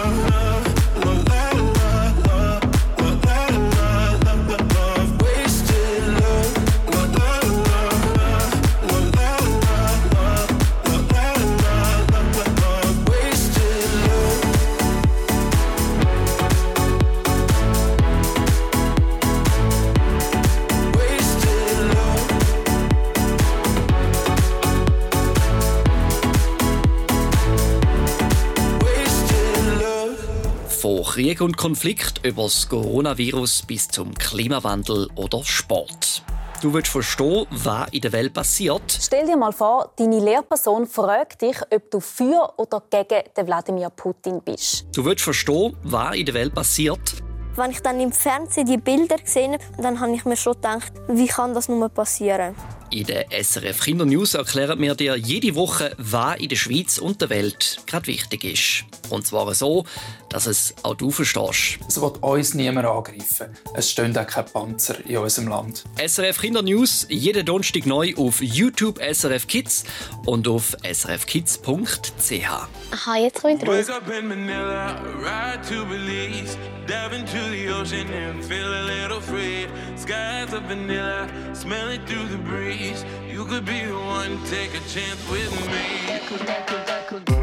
Krieg 31.25 31.41
und 31.41 31.57
Konflikt 31.57 32.23
über 32.23 32.43
das 32.43 32.69
Coronavirus 32.69 33.63
bis 33.63 33.87
zum 33.87 34.13
Klimawandel 34.13 35.09
oder 35.15 35.43
Sport. 35.43 36.21
Du 36.61 36.71
willst 36.71 36.91
verstehen, 36.91 37.47
was 37.49 37.87
in 37.89 38.01
der 38.01 38.11
Welt 38.11 38.31
passiert. 38.31 38.83
Stell 39.01 39.25
dir 39.25 39.35
mal 39.35 39.51
vor, 39.51 39.91
deine 39.95 40.19
Lehrperson 40.19 40.85
fragt 40.85 41.41
dich, 41.41 41.57
ob 41.71 41.89
du 41.89 41.99
für 41.99 42.53
oder 42.57 42.83
gegen 42.91 43.23
den 43.35 43.47
Wladimir 43.47 43.89
Putin 43.89 44.39
bist. 44.39 44.85
Du 44.93 45.03
willst 45.03 45.23
verstehen, 45.23 45.75
was 45.81 46.15
in 46.15 46.27
der 46.27 46.35
Welt 46.35 46.53
passiert. 46.53 47.23
Wenn 47.55 47.71
ich 47.71 47.81
dann 47.81 47.99
im 47.99 48.11
Fernsehen 48.11 48.67
die 48.67 48.77
Bilder 48.77 49.17
gesehen 49.17 49.53
habe, 49.53 49.81
dann 49.81 49.99
habe 49.99 50.11
ich 50.11 50.25
mir 50.25 50.37
schon 50.37 50.53
gedacht, 50.53 50.93
wie 51.07 51.25
kann 51.25 51.55
das 51.55 51.67
nur 51.67 51.89
passieren? 51.89 52.53
In 52.95 53.05
der 53.07 53.25
SRF 53.29 53.81
Kinder 53.81 54.05
News 54.05 54.35
erklären 54.35 54.79
wir 54.79 54.95
dir 54.95 55.17
jede 55.17 55.53
Woche, 55.55 55.91
was 55.97 56.37
in 56.37 56.47
der 56.47 56.55
Schweiz 56.55 56.97
und 56.97 57.19
der 57.19 57.29
Welt 57.29 57.79
gerade 57.87 58.07
wichtig 58.07 58.45
ist. 58.45 58.85
Und 59.09 59.27
zwar 59.27 59.53
so, 59.53 59.83
dass 60.29 60.45
es 60.45 60.73
auch 60.81 60.95
du 60.95 61.11
verstehst. 61.11 61.79
Es 61.89 61.99
wird 61.99 62.23
uns 62.23 62.53
niemand 62.53 62.87
angreifen. 62.87 63.49
Es 63.73 63.91
stehen 63.91 64.17
auch 64.17 64.25
keine 64.25 64.47
Panzer 64.47 64.95
in 65.05 65.17
unserem 65.17 65.49
Land. 65.49 65.83
SRF 65.97 66.39
Kinder 66.39 66.61
News 66.61 67.05
jeden 67.09 67.45
Donnerstag 67.45 67.85
neu 67.85 68.13
auf 68.15 68.41
YouTube 68.41 68.97
SRF 68.99 69.45
Kids 69.45 69.83
und 70.25 70.47
auf 70.47 70.77
srfkids.ch. 70.89 72.47
Aha, 72.91 73.17
jetzt 73.17 73.41
komme 73.41 73.55
ich 73.55 73.67
raus. 73.67 73.89
Wake 73.89 73.89
up 73.89 74.09
in 74.09 74.27
Manila, 74.29 75.01
ride 75.19 75.61
to 75.67 75.83
Belize, 75.85 76.57
dive 76.87 77.13
into 77.13 77.37
the 77.51 77.69
ocean 77.73 78.07
and 78.13 78.41
feel 78.41 78.73
a 78.73 78.83
little 78.85 79.19
free. 79.19 79.67
Skies 79.97 80.53
of 80.53 80.63
vanilla, 80.69 81.27
smell 81.53 81.89
it 81.89 82.01
through 82.07 82.27
the 82.29 82.37
breeze. 82.37 82.84
You 82.85 83.45
could 83.45 83.65
be 83.65 83.85
the 83.85 83.97
one, 83.97 84.37
take 84.45 84.73
a 84.75 84.79
chance 84.93 85.21
with 85.29 85.51
me. 85.71 85.85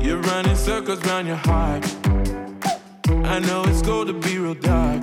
You're 0.04 0.20
running 0.20 0.56
circles 0.56 1.04
round 1.04 1.26
your 1.26 1.36
heart. 1.36 1.84
I 3.24 3.38
know 3.40 3.64
it's 3.66 3.82
cold 3.82 4.06
to 4.08 4.12
be 4.12 4.38
real 4.38 4.54
dark. 4.54 5.02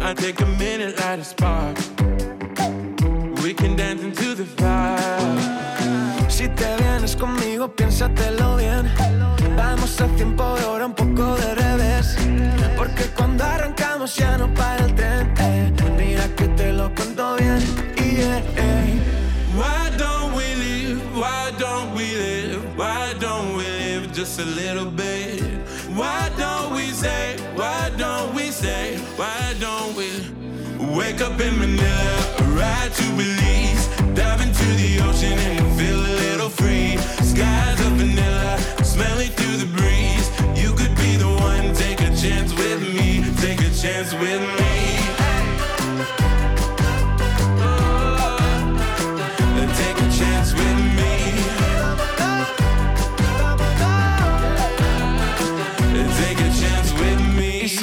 I 0.00 0.14
take 0.14 0.40
a 0.40 0.46
minute, 0.58 0.98
light 1.00 1.18
a 1.18 1.24
spark. 1.24 1.76
We 3.42 3.52
can 3.54 3.76
dance 3.76 4.02
into 4.02 4.34
the 4.34 4.44
fire. 4.44 6.30
Si 6.30 6.48
te 6.48 6.76
vienes 6.76 7.16
conmigo, 7.16 7.68
piénsatelo 7.74 8.56
bien. 8.56 8.90
Vamos 9.56 10.00
a 10.00 10.08
100 10.16 10.36
por 10.36 10.58
hora, 10.64 10.86
un 10.86 10.94
poco 10.94 11.36
de 11.36 11.54
revés. 11.54 12.16
Porque 12.76 13.04
cuando 13.16 13.44
arrancamos 13.44 14.14
ya 14.16 14.36
no 14.38 14.52
para 14.54 14.84
el 14.84 14.94
tren. 14.94 15.05
Say? 27.06 27.36
Why 27.54 27.90
don't 27.96 28.34
we 28.34 28.46
say? 28.50 28.96
Why 29.20 29.42
don't 29.64 29.92
we 30.00 30.10
wake 30.98 31.20
up 31.20 31.38
in 31.46 31.54
Manila, 31.62 32.16
ride 32.60 32.92
to 33.00 33.06
Belize, 33.18 33.84
dive 34.18 34.40
into 34.46 34.66
the 34.82 34.90
ocean 35.08 35.38
and 35.50 35.66
feel 35.78 36.00
a 36.12 36.14
little 36.24 36.50
free? 36.60 36.96
Skies 37.32 37.80
of 37.86 37.92
vanilla, 38.00 38.58
smell 38.94 39.18
it 39.26 39.32
through 39.38 39.58
the 39.64 39.70
breeze. 39.78 40.26
You 40.62 40.70
could 40.78 40.94
be 41.04 41.12
the 41.24 41.32
one, 41.50 41.66
take 41.84 42.00
a 42.00 42.10
chance 42.22 42.50
with 42.60 42.80
me, 42.96 43.08
take 43.44 43.60
a 43.60 43.72
chance 43.82 44.10
with 44.24 44.42
me. 44.58 44.75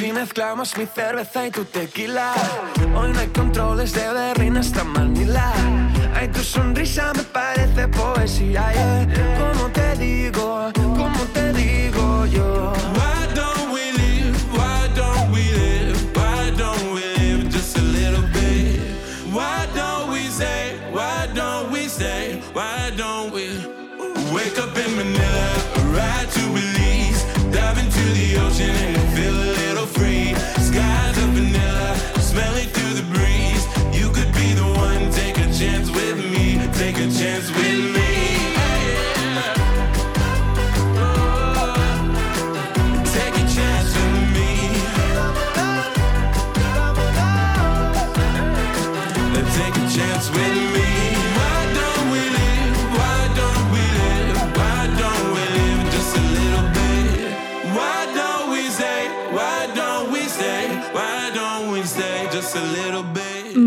Si 0.03 0.11
mezclamos 0.11 0.77
mi 0.77 0.85
cerveza 0.85 1.47
y 1.47 1.51
tu 1.51 1.63
tequila, 1.63 2.33
hoy 2.93 3.13
no 3.13 3.19
hay 3.19 3.27
controles 3.27 3.93
de 3.93 4.11
Berlín 4.11 4.57
hasta 4.57 4.83
Manila. 4.83 5.53
Ay, 6.13 6.27
tu 6.27 6.43
sonrisa 6.43 7.13
me 7.13 7.23
parece 7.23 7.87
poesía, 7.87 8.69
yeah. 8.73 9.07
¿Cómo 9.39 9.69
te 9.69 9.95
digo? 9.95 10.71
¿Cómo 10.73 11.23
te 11.33 11.53
digo 11.53 12.25
yo? 12.25 12.73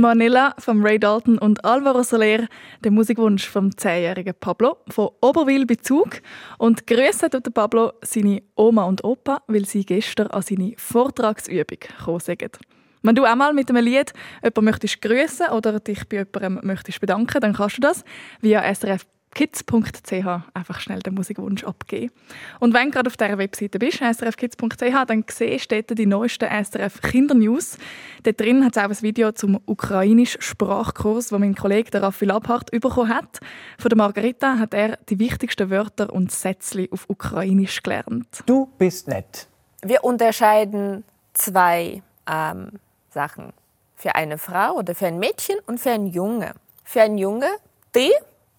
Manila 0.01 0.55
von 0.59 0.83
Ray 0.83 0.99
Dalton 0.99 1.39
und 1.39 1.65
Alvaro 1.65 2.03
Soler, 2.03 2.47
der 2.83 2.91
Musikwunsch 2.91 3.49
vom 3.49 3.71
10-jährigen 3.71 4.35
Pablo 4.39 4.77
von 4.89 5.11
Oberwil 5.21 5.67
bei 5.67 5.77
Zug. 5.77 6.21
Und 6.59 6.87
grüßen 6.87 7.31
tut 7.31 7.53
Pablo 7.55 7.93
seine 8.03 8.43
Oma 8.55 8.85
und 8.85 9.05
Opa, 9.05 9.43
weil 9.47 9.65
sie 9.65 9.85
gestern 9.85 10.29
an 10.29 10.43
seine 10.43 10.75
Vortragsübung 10.77 11.79
gekommen 11.81 12.21
sind. 12.21 12.59
Wenn 13.03 13.15
du 13.15 13.25
auch 13.25 13.37
mal 13.37 13.53
mit 13.53 13.71
einem 13.71 13.85
Lied 13.85 14.13
jemanden 14.43 14.65
möchtest 14.65 15.01
grüßen 15.01 15.49
oder 15.49 15.79
dich 15.81 16.09
bei 16.09 16.17
jemandem 16.17 16.61
möchtest 16.63 17.01
bedanken, 17.01 17.41
dann 17.41 17.55
kannst 17.55 17.79
du 17.79 17.83
das 17.83 18.05
via 18.41 18.63
SRF 18.75 19.07
kids.ch 19.37 20.27
einfach 20.55 20.81
schnell 20.81 21.01
den 21.01 21.13
Musikwunsch 21.13 21.63
abgeben. 21.63 22.11
Und 22.59 22.73
wenn 22.73 22.87
du 22.87 22.93
gerade 22.93 23.09
auf 23.09 23.19
dieser 23.19 23.37
Webseite 23.37 23.79
bist, 23.79 23.99
srfkids.ch, 23.99 25.05
dann 25.07 25.25
siehst 25.31 25.71
du 25.71 25.83
dort 25.83 25.99
die 25.99 26.07
neuesten 26.07 26.49
SRF 26.49 27.03
Kindernews. 27.03 27.77
Dort 28.23 28.41
drin 28.41 28.65
hat 28.65 28.77
es 28.77 28.83
auch 28.83 28.89
ein 28.89 29.03
Video 29.03 29.33
zum 29.33 29.61
ukrainischen 29.67 30.41
Sprachkurs, 30.41 31.29
den 31.29 31.41
mein 31.41 31.55
Kollege 31.55 31.91
der 31.91 32.03
Raffi 32.03 32.25
Labhardt 32.25 32.71
bekommen 32.71 33.15
hat. 33.15 33.41
Von 33.79 33.91
der 33.91 33.99
Margarita 33.99 34.59
hat 34.59 34.73
er 34.73 34.97
die 35.11 35.19
wichtigsten 35.19 35.69
Wörter 35.69 36.11
und 36.11 36.33
Sätze 36.33 36.89
auf 36.91 37.05
Ukrainisch 37.11 37.83
gelernt. 37.83 38.43
Du 38.47 38.71
bist 38.79 39.07
nett. 39.07 39.49
Wir 39.83 40.03
unterscheiden 40.03 41.05
zwei 41.35 42.03
ähm, 42.27 42.71
Sachen. 43.11 43.53
Für 43.97 44.15
eine 44.15 44.39
Frau 44.39 44.77
oder 44.77 44.95
für 44.95 45.09
ein 45.09 45.19
Mädchen 45.19 45.57
und 45.67 45.79
für 45.79 45.91
einen 45.91 46.07
Junge. 46.07 46.55
Für 46.85 47.03
einen 47.03 47.19
Junge, 47.19 47.49
die 47.95 48.13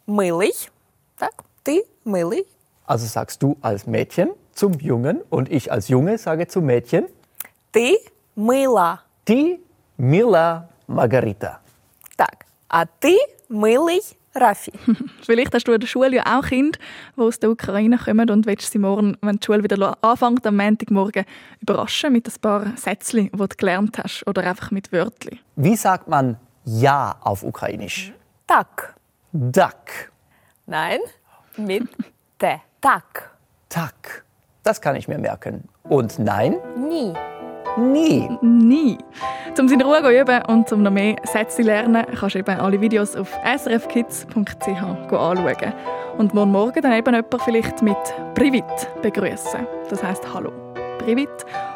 милий. 0.06 0.54
Так, 1.18 1.32
ты 1.64 1.84
милий. 2.04 2.46
Also 2.86 3.06
sagst 3.06 3.42
du 3.42 3.56
als 3.60 3.86
Mädchen 3.86 4.30
zum 4.52 4.74
Jungen 4.74 5.22
und 5.30 5.50
ich 5.50 5.70
als 5.70 5.88
Junge 5.88 6.18
sage 6.18 6.46
zum 6.48 6.66
Mädchen. 6.66 7.06
Ти 7.72 7.98
мила. 8.36 9.00
Die 9.26 9.60
Mila 9.98 10.68
Margarita. 10.88 11.60
Так, 12.16 12.46
а 12.68 12.86
ти 13.00 13.16
милий 13.48 14.02
Raffi. 14.34 14.72
Vielleicht 15.22 15.54
hast 15.54 15.68
du 15.68 15.72
in 15.72 15.80
der 15.80 15.86
Schule 15.86 16.16
ja 16.16 16.38
auch 16.38 16.46
Kinder, 16.46 16.78
die 17.16 17.20
aus 17.20 17.38
der 17.38 17.50
Ukraine 17.50 17.98
kommen 17.98 18.30
und 18.30 18.46
willst 18.46 18.72
sie 18.72 18.78
morgen, 18.78 19.16
wenn 19.20 19.36
die 19.36 19.44
Schule 19.44 19.62
wieder 19.62 19.96
anfängt, 20.00 20.46
am 20.46 20.56
Montagmorgen 20.56 21.24
überraschen 21.60 22.12
mit 22.12 22.26
ein 22.26 22.40
paar 22.40 22.76
Sätzen, 22.76 23.30
die 23.30 23.30
du 23.30 23.46
gelernt 23.48 23.98
hast 23.98 24.26
oder 24.26 24.42
einfach 24.44 24.70
mit 24.70 24.90
Wörtern. 24.92 25.38
Wie 25.56 25.76
sagt 25.76 26.08
man 26.08 26.36
Ja 26.64 27.16
auf 27.20 27.42
Ukrainisch? 27.42 28.12
Так. 28.46 28.94
Duck. 29.39 30.09
Nein, 30.65 30.99
mit 31.57 31.87
te. 32.39 32.59
Tak. 32.81 33.37
Tak. 33.69 34.25
Das 34.63 34.81
kann 34.81 34.95
ich 34.95 35.07
mir 35.07 35.19
merken. 35.19 35.69
Und 35.83 36.17
nein? 36.17 36.57
Nie. 36.75 37.13
Nie. 37.77 38.27
Nie. 38.41 38.97
Um 39.59 39.71
in 39.71 39.81
Ruhe 39.81 40.01
zu 40.01 40.09
üben 40.09 40.41
und 40.45 40.71
um 40.71 40.81
noch 40.81 40.89
mehr 40.89 41.17
Sätze 41.23 41.57
zu 41.57 41.61
lernen, 41.61 42.03
kannst 42.19 42.33
du 42.33 42.39
eben 42.39 42.59
alle 42.59 42.81
Videos 42.81 43.15
auf 43.15 43.29
srfkids.ch 43.45 44.67
anschauen. 44.67 45.73
Und 46.17 46.33
morgen 46.33 46.51
Morgen 46.51 46.81
dann 46.81 46.93
eben 46.93 47.13
jemand 47.13 47.43
vielleicht 47.43 47.83
mit 47.83 47.97
Privit 48.33 48.65
begrüßen. 49.03 49.67
Das 49.87 50.03
heißt 50.03 50.33
Hallo. 50.33 50.51
Privit. 50.97 51.29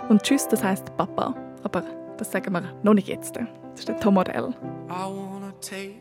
Und 0.10 0.24
Tschüss, 0.24 0.48
das 0.48 0.64
heißt 0.64 0.98
Papa. 0.98 1.36
Aber 1.62 1.84
das 2.18 2.32
sagen 2.32 2.54
wir 2.54 2.64
noch 2.82 2.96
nicht 2.96 3.08
jetzt. 3.08 3.36
Das 3.36 3.46
ist 3.76 3.88
der 3.88 4.00
Tom 4.00 4.16
Modell. 4.16 4.50
I 4.90 5.06
wanna 5.06 5.54
take 5.62 6.01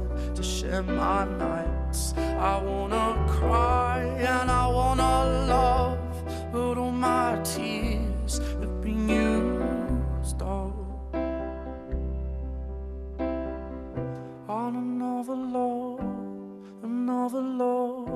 to 0.35 0.43
share 0.43 0.83
my 0.83 1.25
nights. 1.25 2.13
I 2.17 2.61
wanna 2.61 3.15
cry 3.27 4.03
and 4.03 4.49
I 4.49 4.67
wanna 4.67 5.13
love, 5.47 6.51
but 6.51 6.77
all 6.77 6.91
my 6.91 7.39
tears 7.43 8.39
have 8.59 8.81
been 8.81 9.09
used 9.09 10.41
up 10.41 10.73
on 14.47 14.75
another 14.75 15.35
love, 15.35 15.99
another 16.83 17.41
love. 17.41 18.09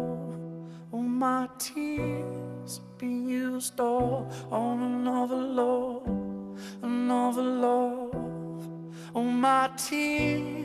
All 0.91 1.01
my 1.01 1.47
tears 1.57 2.77
have 2.77 2.97
been 2.97 3.27
used 3.27 3.79
up 3.79 4.31
on 4.51 4.81
another 4.81 5.35
love, 5.35 6.07
another 6.81 7.43
love. 7.43 8.15
All 9.13 9.23
my 9.23 9.69
tears 9.77 10.64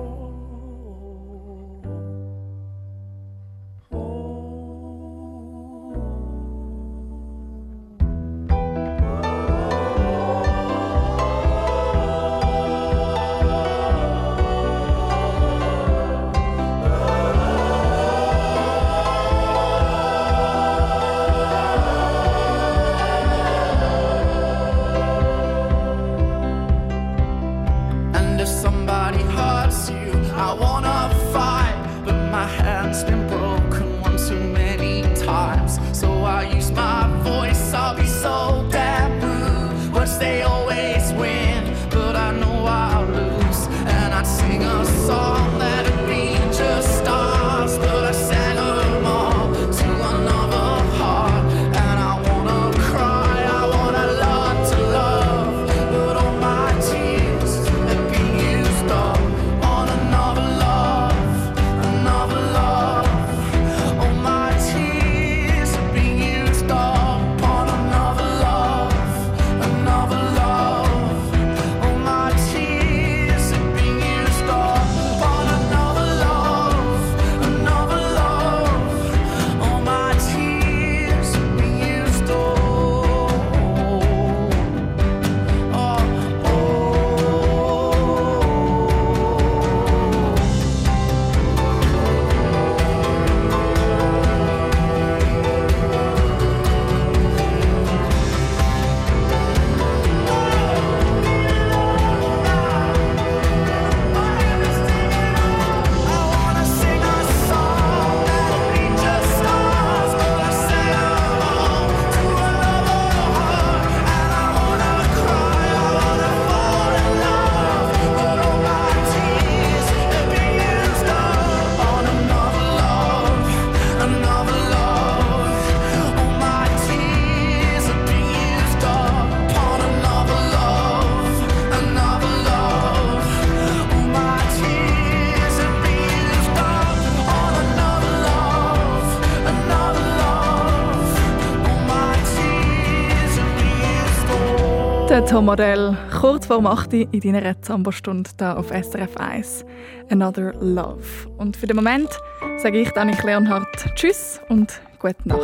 Der 145.31 145.37
Tom 145.37 145.45
Modell, 145.45 145.97
kurz 146.19 146.47
vor 146.47 146.65
8 146.65 146.93
Uhr 146.93 147.07
in 147.13 147.21
deiner 147.21 147.61
Zamba-Stunde 147.61 148.29
hier 148.37 148.57
auf 148.57 148.67
SRF 148.67 149.15
1. 149.15 149.63
Another 150.09 150.53
Love. 150.59 151.05
Und 151.37 151.55
für 151.55 151.67
den 151.67 151.77
Moment 151.77 152.09
sage 152.57 152.81
ich 152.81 152.97
Annik 152.97 153.23
Leonhardt 153.23 153.95
Tschüss 153.95 154.41
und 154.49 154.81
gute 154.99 155.15
Nacht. 155.23 155.41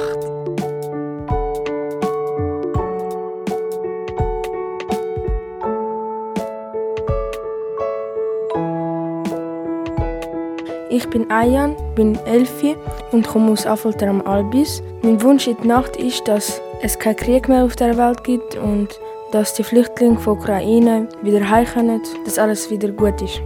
Ich 10.89 11.09
bin 11.09 11.31
Ayan, 11.31 11.77
bin 11.95 12.17
Elfi 12.25 12.75
und 13.13 13.25
komme 13.25 13.53
aus 13.53 13.65
Affolter 13.65 14.09
am 14.09 14.21
Albis. 14.27 14.83
Mein 15.01 15.21
Wunsch 15.21 15.47
in 15.47 15.55
der 15.55 15.67
Nacht 15.67 15.95
ist, 15.95 16.27
dass 16.27 16.61
es 16.81 16.99
keinen 16.99 17.15
Krieg 17.15 17.47
mehr 17.47 17.63
auf 17.63 17.77
der 17.77 17.97
Welt 17.97 18.25
gibt 18.25 18.57
und 18.57 18.99
dass 19.31 19.53
die 19.53 19.63
Flüchtlinge 19.63 20.19
von 20.19 20.37
Ukraine 20.37 21.07
wieder 21.21 21.49
heim 21.49 21.65
können, 21.65 22.01
dass 22.25 22.37
alles 22.37 22.69
wieder 22.69 22.89
gut 22.89 23.21
ist. 23.21 23.41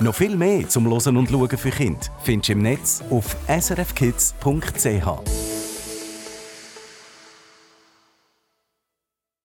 Noch 0.00 0.14
viel 0.14 0.36
mehr 0.36 0.68
zum 0.68 0.86
Losen 0.86 1.16
und 1.16 1.28
Schauen 1.28 1.48
für 1.48 1.70
Kinder 1.70 2.00
findest 2.22 2.48
du 2.48 2.52
im 2.52 2.62
Netz 2.62 3.02
auf 3.10 3.36
srfkids.ch. 3.48 5.47